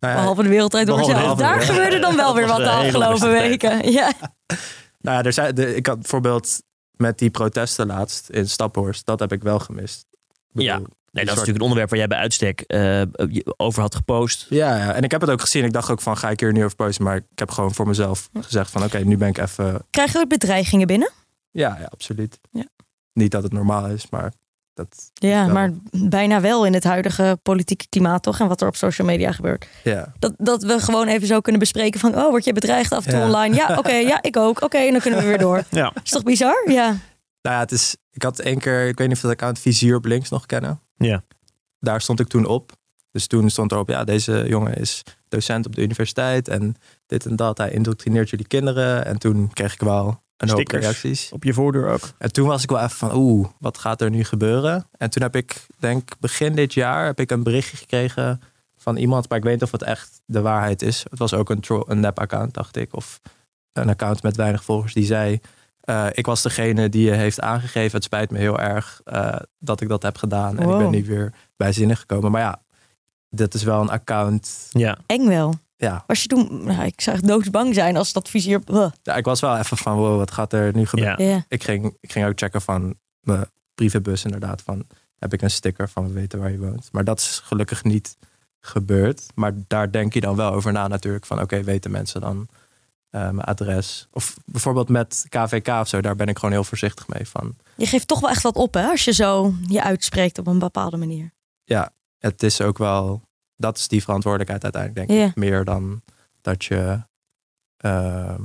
Nou 0.00 0.14
ja, 0.14 0.20
Behalve 0.20 0.42
de 0.42 0.48
wereldrijd 0.48 0.86
door 0.86 0.96
Behalve 0.98 1.20
zelf. 1.22 1.38
Daar 1.38 1.60
gebeurde 1.60 1.98
dan 1.98 2.16
wel 2.16 2.34
weer 2.34 2.46
wat 2.46 2.56
de 2.56 2.70
afgelopen 2.70 3.30
weken. 3.30 3.90
Ja. 3.92 4.12
nou 5.00 5.16
ja, 5.18 5.22
er 5.22 5.32
zijn, 5.32 5.54
de, 5.54 5.74
ik 5.76 5.86
had 5.86 6.00
bijvoorbeeld 6.00 6.62
met 6.96 7.18
die 7.18 7.30
protesten 7.30 7.86
laatst 7.86 8.28
in 8.28 8.48
Staphorst, 8.48 9.06
dat 9.06 9.20
heb 9.20 9.32
ik 9.32 9.42
wel 9.42 9.58
gemist. 9.58 10.06
Ik 10.10 10.28
bedoel, 10.52 10.70
Ja. 10.70 10.80
Nee, 11.14 11.24
dat 11.24 11.32
is 11.34 11.38
natuurlijk 11.40 11.56
een 11.56 11.70
onderwerp 11.70 11.88
waar 11.90 11.98
jij 11.98 12.08
bij 12.08 12.18
uitstek 12.18 12.60
eh, 12.60 13.02
over 13.56 13.82
had 13.82 13.94
gepost. 13.94 14.46
Ja, 14.48 14.76
ja, 14.76 14.92
en 14.94 15.02
ik 15.02 15.10
heb 15.10 15.20
het 15.20 15.30
ook 15.30 15.40
gezien. 15.40 15.64
Ik 15.64 15.72
dacht 15.72 15.90
ook 15.90 16.00
van, 16.00 16.16
ga 16.16 16.30
ik 16.30 16.40
hier 16.40 16.52
nu 16.52 16.64
over 16.64 16.76
posten? 16.76 17.04
Maar 17.04 17.16
ik 17.16 17.38
heb 17.38 17.50
gewoon 17.50 17.74
voor 17.74 17.86
mezelf 17.86 18.28
gezegd 18.40 18.70
van, 18.70 18.84
oké, 18.84 18.98
nu 18.98 19.16
ben 19.16 19.28
ik 19.28 19.38
even... 19.38 19.82
Krijg 19.90 20.12
je 20.12 20.18
ook 20.18 20.28
bedreigingen 20.28 20.86
binnen? 20.86 21.10
Ja, 21.50 21.76
ja 21.80 21.88
absoluut. 21.90 22.38
Ja. 22.50 22.64
Niet 23.12 23.30
dat 23.30 23.42
het 23.42 23.52
normaal 23.52 23.86
is, 23.86 24.06
maar 24.10 24.32
dat... 24.74 25.10
Ja, 25.14 25.44
Wel. 25.44 25.54
maar 25.54 25.70
bijna 25.90 26.40
wel 26.40 26.66
in 26.66 26.74
het 26.74 26.84
huidige 26.84 27.38
politieke 27.42 27.86
klimaat 27.88 28.22
toch? 28.22 28.40
En 28.40 28.48
wat 28.48 28.60
er 28.60 28.68
op 28.68 28.76
social 28.76 29.06
media 29.06 29.32
gebeurt. 29.32 29.66
Ja, 29.84 30.12
Dat, 30.18 30.34
dat 30.38 30.62
we 30.62 30.80
gewoon 30.80 31.08
even 31.08 31.26
zo 31.26 31.40
kunnen 31.40 31.60
bespreken 31.60 32.00
van... 32.00 32.16
oh, 32.16 32.28
word 32.30 32.44
je 32.44 32.52
bedreigd 32.52 32.92
af 32.92 33.04
en 33.04 33.10
toe 33.10 33.20
Ja. 33.20 33.26
online? 33.26 33.54
Ja, 33.54 33.78
oké, 33.78 33.92
ja, 33.94 34.22
ik 34.22 34.36
ook. 34.36 34.62
Oké, 34.62 34.78
en 34.78 34.92
dan 34.92 35.00
kunnen 35.00 35.20
we 35.20 35.26
weer 35.26 35.38
door. 35.38 35.64
Ja. 35.70 35.92
Is 36.04 36.10
toch 36.10 36.22
bizar? 36.22 36.70
Ja. 36.70 36.86
nou 37.42 37.54
ja, 37.56 37.58
het 37.58 37.72
is... 37.72 37.96
Ik 38.10 38.22
had 38.22 38.38
één 38.38 38.58
keer, 38.58 38.86
ik 38.88 38.98
weet 38.98 39.06
niet 39.08 39.16
of 39.16 39.22
dat 39.22 39.30
account 39.30 39.58
Vizier 39.58 39.96
op 39.96 40.04
links 40.04 40.28
nog 40.30 40.46
kennen. 40.46 40.80
Ja. 40.96 41.24
Daar 41.80 42.00
stond 42.00 42.20
ik 42.20 42.28
toen 42.28 42.46
op. 42.46 42.72
Dus 43.10 43.26
toen 43.26 43.50
stond 43.50 43.72
erop, 43.72 43.88
ja, 43.88 44.04
deze 44.04 44.44
jongen 44.48 44.74
is 44.74 45.02
docent 45.28 45.66
op 45.66 45.74
de 45.74 45.82
universiteit 45.82 46.48
en 46.48 46.76
dit 47.06 47.26
en 47.26 47.36
dat. 47.36 47.58
Hij 47.58 47.70
indoctrineert 47.70 48.30
jullie 48.30 48.46
kinderen. 48.46 49.04
En 49.04 49.18
toen 49.18 49.52
kreeg 49.52 49.72
ik 49.72 49.80
wel 49.80 50.22
een 50.36 50.48
hoop 50.50 50.68
reacties. 50.68 51.32
Op 51.32 51.44
je 51.44 51.52
voordeur 51.52 51.88
ook. 51.88 52.10
En 52.18 52.32
toen 52.32 52.46
was 52.46 52.62
ik 52.62 52.70
wel 52.70 52.78
even 52.78 52.96
van, 52.96 53.14
oeh, 53.14 53.48
wat 53.58 53.78
gaat 53.78 54.00
er 54.00 54.10
nu 54.10 54.24
gebeuren? 54.24 54.88
En 54.98 55.10
toen 55.10 55.22
heb 55.22 55.36
ik, 55.36 55.66
denk 55.78 56.10
begin 56.20 56.54
dit 56.54 56.74
jaar, 56.74 57.06
heb 57.06 57.20
ik 57.20 57.30
een 57.30 57.42
berichtje 57.42 57.76
gekregen 57.76 58.40
van 58.76 58.96
iemand, 58.96 59.28
maar 59.28 59.38
ik 59.38 59.44
weet 59.44 59.52
niet 59.52 59.62
of 59.62 59.72
het 59.72 59.82
echt 59.82 60.20
de 60.26 60.40
waarheid 60.40 60.82
is. 60.82 61.04
Het 61.10 61.18
was 61.18 61.34
ook 61.34 61.50
een, 61.50 61.62
een 61.68 62.00
nep-account, 62.00 62.54
dacht 62.54 62.76
ik, 62.76 62.94
of 62.94 63.20
een 63.72 63.88
account 63.88 64.22
met 64.22 64.36
weinig 64.36 64.64
volgers, 64.64 64.94
die 64.94 65.04
zei, 65.04 65.40
eh, 65.84 66.06
ik 66.12 66.26
was 66.26 66.42
degene 66.42 66.88
die 66.88 67.04
je 67.04 67.12
heeft 67.12 67.40
aangegeven. 67.40 67.94
Het 67.94 68.04
spijt 68.04 68.30
me 68.30 68.38
heel 68.38 68.58
erg 68.58 69.00
eh, 69.04 69.36
dat 69.58 69.80
ik 69.80 69.88
dat 69.88 70.02
heb 70.02 70.16
gedaan. 70.16 70.58
En 70.58 70.70
ik 70.70 70.78
ben 70.78 70.90
nu 70.90 71.04
weer 71.04 71.32
bij 71.56 71.72
zinnen 71.72 71.96
gekomen. 71.96 72.30
Maar 72.30 72.40
ja, 72.40 72.62
dit 73.28 73.54
is 73.54 73.62
wel 73.62 73.80
een 73.80 73.90
account. 73.90 74.68
Ja. 74.70 74.98
Eng 75.06 75.28
wel. 75.28 75.54
Ja, 75.76 76.04
Was 76.06 76.22
je 76.22 76.28
toen... 76.28 76.64
Nou, 76.64 76.84
ik 76.84 77.00
zou 77.00 77.16
echt 77.16 77.26
doodsbang 77.26 77.74
zijn 77.74 77.96
als 77.96 78.12
dat 78.12 78.28
vizier... 78.28 78.60
Ja 79.02 79.16
ik 79.16 79.24
was 79.24 79.40
wel 79.40 79.56
even 79.56 79.76
van, 79.76 79.96
wow, 79.96 80.16
wat 80.16 80.30
gaat 80.30 80.52
er 80.52 80.74
nu 80.74 80.86
gebeuren? 80.86 81.24
Ja. 81.24 81.34
Ja. 81.34 81.44
ik, 81.48 81.64
ging, 81.64 81.96
ik 82.00 82.12
ging 82.12 82.26
ook 82.26 82.38
checken 82.38 82.62
van 82.62 82.94
mijn 83.20 83.46
brievenbus 83.74 84.24
inderdaad. 84.24 84.62
Van, 84.62 84.86
heb 85.18 85.32
ik 85.32 85.42
een 85.42 85.50
sticker 85.50 85.88
van 85.88 86.06
we 86.06 86.12
weten 86.12 86.38
waar 86.38 86.50
je 86.50 86.58
woont. 86.58 86.88
Maar 86.92 87.04
dat 87.04 87.18
is 87.18 87.40
gelukkig 87.44 87.84
niet 87.84 88.16
gebeurd. 88.60 89.26
Maar 89.34 89.52
daar 89.66 89.90
denk 89.90 90.14
je 90.14 90.20
dan 90.20 90.36
wel 90.36 90.52
over 90.52 90.72
na 90.72 90.88
natuurlijk. 90.88 91.26
Van 91.26 91.40
oké, 91.40 91.62
weten 91.62 91.90
mensen 91.90 92.20
dan 92.20 92.48
mijn 93.20 93.40
adres? 93.40 94.08
Of 94.10 94.36
bijvoorbeeld 94.44 94.88
met 94.88 95.26
KVK 95.28 95.68
of 95.68 95.88
zo. 95.88 96.00
Daar 96.00 96.16
ben 96.16 96.26
ik 96.26 96.36
gewoon 96.38 96.54
heel 96.54 96.64
voorzichtig 96.64 97.08
mee 97.08 97.28
van. 97.28 97.56
Je 97.76 97.86
geeft 97.86 98.08
toch 98.08 98.20
wel 98.20 98.30
echt 98.30 98.42
wat 98.42 98.56
op, 98.56 98.74
hè? 98.74 98.86
Als 98.86 99.04
je 99.04 99.12
zo 99.12 99.54
je 99.68 99.82
uitspreekt 99.82 100.38
op 100.38 100.46
een 100.46 100.58
bepaalde 100.58 100.96
manier. 100.96 101.32
Het 102.18 102.42
is 102.42 102.60
ook 102.60 102.78
wel... 102.78 103.22
Dat 103.56 103.76
is 103.78 103.88
die 103.88 104.02
verantwoordelijkheid 104.02 104.62
uiteindelijk 104.62 105.06
denk 105.08 105.20
Ja. 105.20 105.26
ik. 105.26 105.34
Meer 105.36 105.64
dan 105.64 106.02
dat 106.40 106.64
je... 106.64 107.00
ehm, 107.76 108.42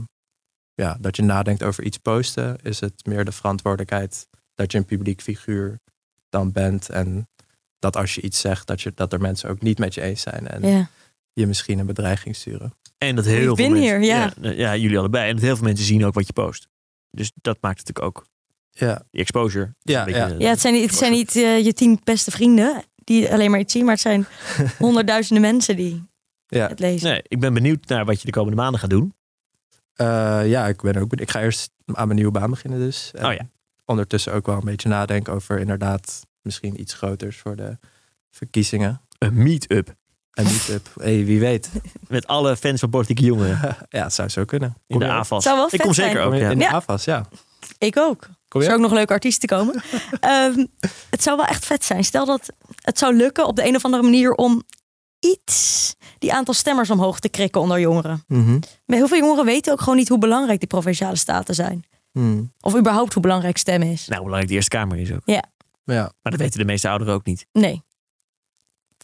ja, 0.73 0.97
dat 0.99 1.15
je 1.15 1.21
nadenkt 1.21 1.63
over 1.63 1.83
iets 1.83 1.97
posten, 1.97 2.57
is 2.61 2.79
het 2.79 3.05
meer 3.05 3.25
de 3.25 3.31
verantwoordelijkheid 3.31 4.27
dat 4.55 4.71
je 4.71 4.77
een 4.77 4.85
publiek 4.85 5.21
figuur 5.21 5.79
dan 6.29 6.51
bent. 6.51 6.89
En 6.89 7.27
dat 7.79 7.95
als 7.95 8.15
je 8.15 8.21
iets 8.21 8.39
zegt, 8.39 8.67
dat, 8.67 8.81
je, 8.81 8.91
dat 8.95 9.13
er 9.13 9.21
mensen 9.21 9.49
ook 9.49 9.61
niet 9.61 9.77
met 9.79 9.93
je 9.93 10.01
eens 10.01 10.21
zijn. 10.21 10.47
En 10.47 10.67
Ja. 10.67 10.89
je 11.33 11.47
misschien 11.47 11.79
een 11.79 11.85
bedreiging 11.85 12.35
sturen. 12.35 12.73
En 12.99 13.15
dat 13.15 13.25
heel 13.25 13.51
Ik 13.51 13.57
veel 13.57 13.69
mensen, 13.69 13.99
hier, 13.99 14.01
ja. 14.03 14.31
ja. 14.41 14.51
ja, 14.51 14.75
jullie 14.75 14.97
allebei. 14.97 15.27
En 15.29 15.35
dat 15.35 15.43
heel 15.43 15.55
veel 15.55 15.65
mensen 15.65 15.85
zien 15.85 16.05
ook 16.05 16.13
wat 16.13 16.27
je 16.27 16.33
post. 16.33 16.67
Dus 17.11 17.31
dat 17.35 17.57
maakt 17.61 17.77
natuurlijk 17.77 18.05
ook 18.05 18.25
Ja, 18.71 19.03
die 19.11 19.21
exposure. 19.21 19.73
Ja, 19.79 20.03
beetje, 20.05 20.19
ja. 20.19 20.35
Ja, 20.37 20.49
het 20.49 20.59
zijn, 20.59 20.73
niet- 20.73 20.89
het 20.89 20.95
zijn 20.99 21.11
niet 21.11 21.35
eh, 21.35 21.65
je 21.65 21.73
tien 21.73 21.99
beste 22.03 22.31
vrienden 22.31 22.83
die 22.95 23.31
alleen 23.31 23.51
maar 23.51 23.59
iets 23.59 23.73
zien, 23.73 23.83
maar 23.83 23.93
het 23.93 24.01
zijn 24.01 24.25
honderdduizenden 24.77 25.41
mensen 25.41 25.75
die 25.75 26.03
ja. 26.47 26.67
het 26.67 26.79
lezen. 26.79 27.09
Nee, 27.09 27.21
ik 27.27 27.39
ben 27.39 27.53
benieuwd 27.53 27.87
naar 27.87 28.05
wat 28.05 28.19
je 28.19 28.25
de 28.25 28.31
komende 28.31 28.55
maanden 28.57 28.79
gaat 28.79 28.89
doen. 28.89 29.13
Eh, 29.93 30.41
ja 30.49 30.67
ik 30.67 30.81
ben 30.81 30.95
ook. 30.95 31.09
benieuwd. 31.09 31.19
Ik 31.19 31.31
ga 31.31 31.41
eerst 31.41 31.71
aan 31.85 32.07
mijn 32.07 32.15
nieuwe 32.19 32.31
baan 32.31 32.49
beginnen, 32.49 32.79
dus. 32.79 33.11
En 33.13 33.25
Oh 33.25 33.33
ja. 33.33 33.49
Ondertussen 33.85 34.33
ook 34.33 34.45
wel 34.45 34.55
een 34.55 34.63
beetje 34.65 34.89
nadenken 34.89 35.33
over 35.33 35.59
inderdaad 35.59 36.25
misschien 36.41 36.79
iets 36.79 36.93
groters 36.93 37.37
voor 37.37 37.55
de 37.55 37.77
verkiezingen. 38.31 39.01
Een 39.17 39.43
meet-up. 39.43 39.95
En 40.33 40.43
niet 40.43 40.67
up. 40.69 40.89
Hey, 41.01 41.25
wie 41.25 41.39
weet. 41.39 41.69
Met 42.07 42.27
alle 42.27 42.57
fans 42.57 42.79
van 42.79 42.89
Politieke 42.89 43.23
Jongeren 43.23 43.57
ja, 43.89 44.03
het 44.03 44.13
zou 44.13 44.29
zo 44.29 44.45
kunnen. 44.45 44.75
in 44.87 44.99
de? 44.99 45.07
AFAS. 45.11 45.43
Zou 45.43 45.57
wel 45.57 45.67
ik 45.71 45.79
kom 45.79 45.93
zijn. 45.93 46.09
zeker 46.09 46.25
ook. 46.25 46.33
Ja. 46.35 46.49
in 46.49 46.57
de 46.57 46.63
Ja. 46.63 46.71
AFAS, 46.71 47.03
ja. 47.03 47.25
Ik 47.77 47.97
ook. 47.97 48.19
Kom 48.47 48.61
Er 48.61 48.67
je 48.67 48.73
zou 48.73 48.75
ook 48.75 48.89
nog 48.89 48.91
leuke 48.97 49.13
artiesten 49.13 49.49
komen. 49.49 49.73
Ehm, 50.19 50.65
het 51.09 51.23
zou 51.23 51.37
wel 51.37 51.45
echt 51.45 51.65
vet 51.65 51.83
zijn. 51.85 52.03
Stel 52.03 52.25
dat 52.25 52.49
het 52.81 52.97
zou 52.97 53.15
lukken 53.15 53.45
op 53.47 53.55
de 53.55 53.65
een 53.67 53.75
of 53.75 53.85
andere 53.85 54.03
manier 54.03 54.31
om 54.33 54.63
iets, 55.19 55.95
die 56.19 56.33
aantal 56.33 56.53
stemmers 56.53 56.89
omhoog 56.89 57.19
te 57.19 57.29
krikken 57.29 57.61
onder 57.61 57.79
jongeren. 57.79 58.23
Mhm. 58.27 58.59
Maar 58.85 58.97
heel 58.97 59.07
veel 59.07 59.17
jongeren 59.17 59.45
weten 59.45 59.71
ook 59.73 59.79
gewoon 59.79 59.95
niet 59.95 60.09
hoe 60.09 60.17
belangrijk 60.17 60.59
die 60.59 60.67
provinciale 60.67 61.15
staten 61.15 61.55
zijn. 61.55 61.83
Hmm. 62.11 62.53
Of 62.59 62.75
überhaupt 62.77 63.13
hoe 63.13 63.21
belangrijk 63.21 63.57
stemmen 63.57 63.87
is. 63.91 63.99
Nou, 63.99 64.21
hoe 64.21 64.29
belangrijk 64.29 64.47
de 64.47 64.53
Eerste 64.53 64.69
Kamer 64.77 64.97
is 64.97 65.11
ook. 65.13 65.21
Ja, 65.25 65.43
Maar 65.83 66.11
dat 66.21 66.35
weten 66.35 66.59
de 66.59 66.65
meeste 66.65 66.89
ouderen 66.89 67.13
ook 67.13 67.25
niet. 67.25 67.45
Nee. 67.51 67.83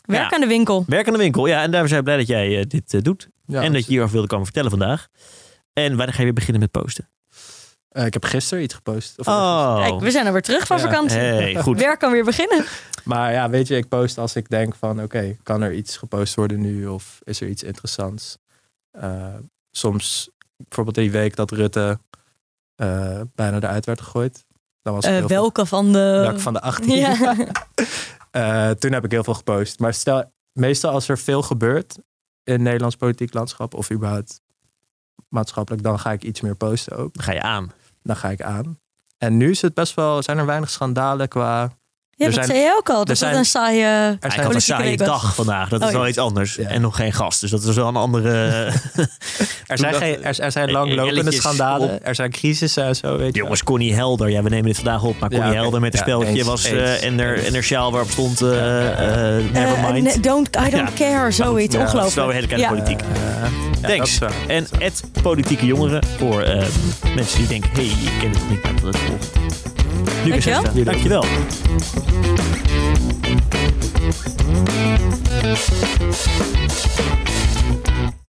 Werk 0.06 0.30
Ja. 0.30 0.36
aan 0.36 0.42
de 0.42 0.48
winkel. 0.48 0.84
Werk 0.88 1.08
aan 1.08 1.14
de 1.14 1.20
winkel. 1.20 1.46
Ja, 1.46 1.62
en 1.62 1.72
daar 1.72 1.88
zijn 1.88 2.00
we 2.00 2.06
blij 2.06 2.18
dat 2.18 2.28
jij 2.28 2.60
eh, 2.60 2.66
dit 2.68 2.94
eh, 2.94 3.02
doet. 3.02 3.30
ja 3.46 3.62
en 3.62 3.74
dat 3.74 3.82
je 3.86 3.88
hierover 3.92 4.14
wilde 4.14 4.28
komen 4.28 4.46
vertellen 4.46 4.70
vandaag. 4.70 5.08
En 5.74 5.88
wanneer 5.96 6.08
ga 6.14 6.18
je 6.18 6.24
weer 6.24 6.34
beginnen 6.34 6.62
met 6.62 6.72
posten? 6.72 7.10
Eh, 7.90 8.06
ik 8.06 8.14
heb 8.14 8.24
gisteren 8.26 8.64
iets 8.64 8.74
gepost. 8.74 9.20
Of 9.20 9.28
Oh. 9.28 9.78
Kijk, 9.78 10.00
we 10.00 10.12
zijn 10.12 10.26
er 10.26 10.32
weer 10.34 10.42
terug 10.42 10.68
van 10.68 10.78
Ja. 10.78 10.84
vakantie. 10.84 11.18
Hey, 11.20 11.56
goed. 11.64 11.80
Werk 11.80 12.00
kan 12.00 12.12
weer 12.12 12.24
beginnen. 12.24 12.66
Maar 13.04 13.32
ja, 13.32 13.50
weet 13.50 13.68
je, 13.68 13.76
ik 13.78 13.88
post 13.90 14.18
als 14.18 14.36
ik 14.36 14.50
denk 14.50 14.76
van 14.76 15.02
oké, 15.02 15.38
kan 15.44 15.62
er 15.62 15.74
iets 15.74 15.98
gepost 15.98 16.36
worden 16.36 16.62
nu 16.62 16.88
of 16.88 17.20
is 17.24 17.42
er 17.42 17.48
iets 17.48 17.64
interessants? 17.64 18.38
Eh, 18.92 19.34
soms, 19.72 20.30
bijvoorbeeld 20.58 20.96
die 20.96 21.12
week 21.12 21.36
dat 21.36 21.52
Rutte 21.52 22.00
eh, 22.76 23.22
bijna 23.36 23.58
eruit 23.58 23.86
werd 23.86 24.02
gegooid. 24.02 24.46
Dan 24.82 24.94
was 24.94 25.06
veel- 25.06 25.28
welke 25.28 25.66
van 25.66 25.92
de... 25.92 26.00
welke 26.00 26.40
van 26.40 26.54
de 26.54 26.62
18. 26.62 26.96
Ja. 26.96 27.16
Eh, 28.36 28.70
toen 28.70 28.92
heb 28.92 29.06
ik 29.06 29.12
heel 29.12 29.24
veel 29.24 29.34
gepost. 29.34 29.80
Maar 29.80 29.94
stel, 29.94 30.34
meestal 30.52 30.92
als 30.92 31.08
er 31.08 31.18
veel 31.18 31.42
gebeurt 31.42 31.98
in 32.44 32.54
het 32.54 32.62
Nederlands 32.62 32.96
politiek 32.96 33.34
landschap 33.34 33.74
of 33.74 33.92
überhaupt 33.92 34.42
maatschappelijk, 35.30 35.84
dan 35.84 36.00
ga 36.00 36.12
ik 36.12 36.24
iets 36.24 36.42
meer 36.42 36.56
posten 36.56 36.98
ook. 36.98 37.14
Dan 37.14 37.24
ga 37.24 37.32
je 37.32 37.42
aan. 37.42 37.72
Dan 38.02 38.16
ga 38.16 38.30
ik 38.30 38.42
aan. 38.42 38.80
En 39.18 39.38
nu 39.38 39.50
is 39.50 39.62
het 39.62 39.74
best 39.74 39.94
wel, 39.94 40.24
zijn 40.24 40.38
er 40.38 40.46
weinig 40.46 40.70
schandalen 40.70 41.28
qua 41.28 41.78
Ja, 42.18 42.26
Er 42.26 42.32
dat 42.32 42.46
zijn- 42.46 42.58
zei 42.58 42.68
je 42.70 42.76
ook 42.78 42.90
al. 42.90 42.96
Dat 42.98 43.08
het 43.08 43.18
zijn- 43.18 43.36
een 43.36 43.46
saaie... 43.46 43.84
Er 43.84 44.18
zijn 44.32 44.46
had 44.46 44.54
een 44.56 44.62
saaie 44.62 44.98
dag 44.98 45.36
vandaag. 45.36 45.70
Dat 45.70 45.82
is 45.82 45.88
Oh, 45.88 45.94
wel 45.94 46.02
ja. 46.04 46.08
iets 46.10 46.18
anders. 46.18 46.56
Ja. 46.56 46.68
En 46.70 46.82
nog 46.82 46.96
geen 46.96 47.14
gast. 47.14 47.42
Dus 47.42 47.50
dat 47.50 47.64
is 47.64 47.76
wel 47.76 47.88
een 47.88 47.96
andere... 47.96 48.30
Er 49.68 49.78
zijn, 49.78 49.92
dat- 49.92 50.02
geen, 50.02 50.24
er, 50.24 50.40
er 50.40 50.52
zijn 50.52 50.68
eh, 50.68 50.74
langlopende 50.74 51.12
elletjes 51.22 51.36
schandalen. 51.42 51.90
op- 51.90 52.00
Er 52.04 52.16
zijn 52.16 52.32
crisissen 52.32 52.84
en 52.86 52.96
zo, 52.96 53.18
weet 53.18 53.36
je. 53.36 53.42
Jongens, 53.42 53.64
Connie 53.64 53.94
Helder. 53.94 54.30
Ja, 54.30 54.42
we 54.44 54.50
nemen 54.50 54.66
dit 54.66 54.76
vandaag 54.76 55.04
op. 55.04 55.20
Maar 55.20 55.32
Ja, 55.32 55.38
Connie. 55.38 55.56
Helder 55.58 55.80
met 55.82 55.94
een 55.94 56.00
Ja, 56.00 56.06
spelletje 56.06 56.38
eens, 56.38 56.48
was... 56.48 56.64
eens, 56.64 56.78
eh, 56.82 57.04
en, 57.04 57.20
er, 57.20 57.46
en 57.46 57.54
er 57.56 57.64
sjaal 57.64 57.92
waarop 57.92 58.10
stond... 58.10 58.42
eh 58.42 58.88
eh, 58.88 59.38
Eh, 59.38 59.52
Nevermind. 59.54 60.16
ne- 60.16 60.20
don't, 60.22 60.48
I 60.56 60.70
don't 60.70 60.98
Ja. 60.98 61.06
care, 61.12 61.32
zoiets. 61.32 61.74
Ja, 61.76 61.80
dat 61.80 61.88
is 61.88 61.94
wel 61.94 62.04
Ongelooflijk. 62.04 62.26
weer 62.26 62.36
hele 62.36 62.48
kleine 62.48 62.68
politiek. 62.68 63.00
Eh, 63.02 63.42
dat 63.82 63.90
Thanks. 63.92 64.12
is. 64.12 64.20
En 64.48 64.68
het 64.80 65.04
politieke 65.22 65.66
jongeren 65.66 66.04
voor 66.18 66.42
eh, 66.42 66.64
mensen 67.16 67.38
die 67.38 67.48
denken... 67.48 67.70
hey, 67.74 67.86
ik 67.86 68.12
ken 68.20 68.30
het 68.30 68.50
niet, 68.50 68.64
maar 68.64 68.72
ik 68.72 68.80
wil 68.80 68.92
het 70.04 70.10
volgen. 70.10 70.26
Lucas 70.26 70.46
Dankjewel. 70.46 70.62
Hestra, 70.62 70.84
dankjewel. 70.84 71.26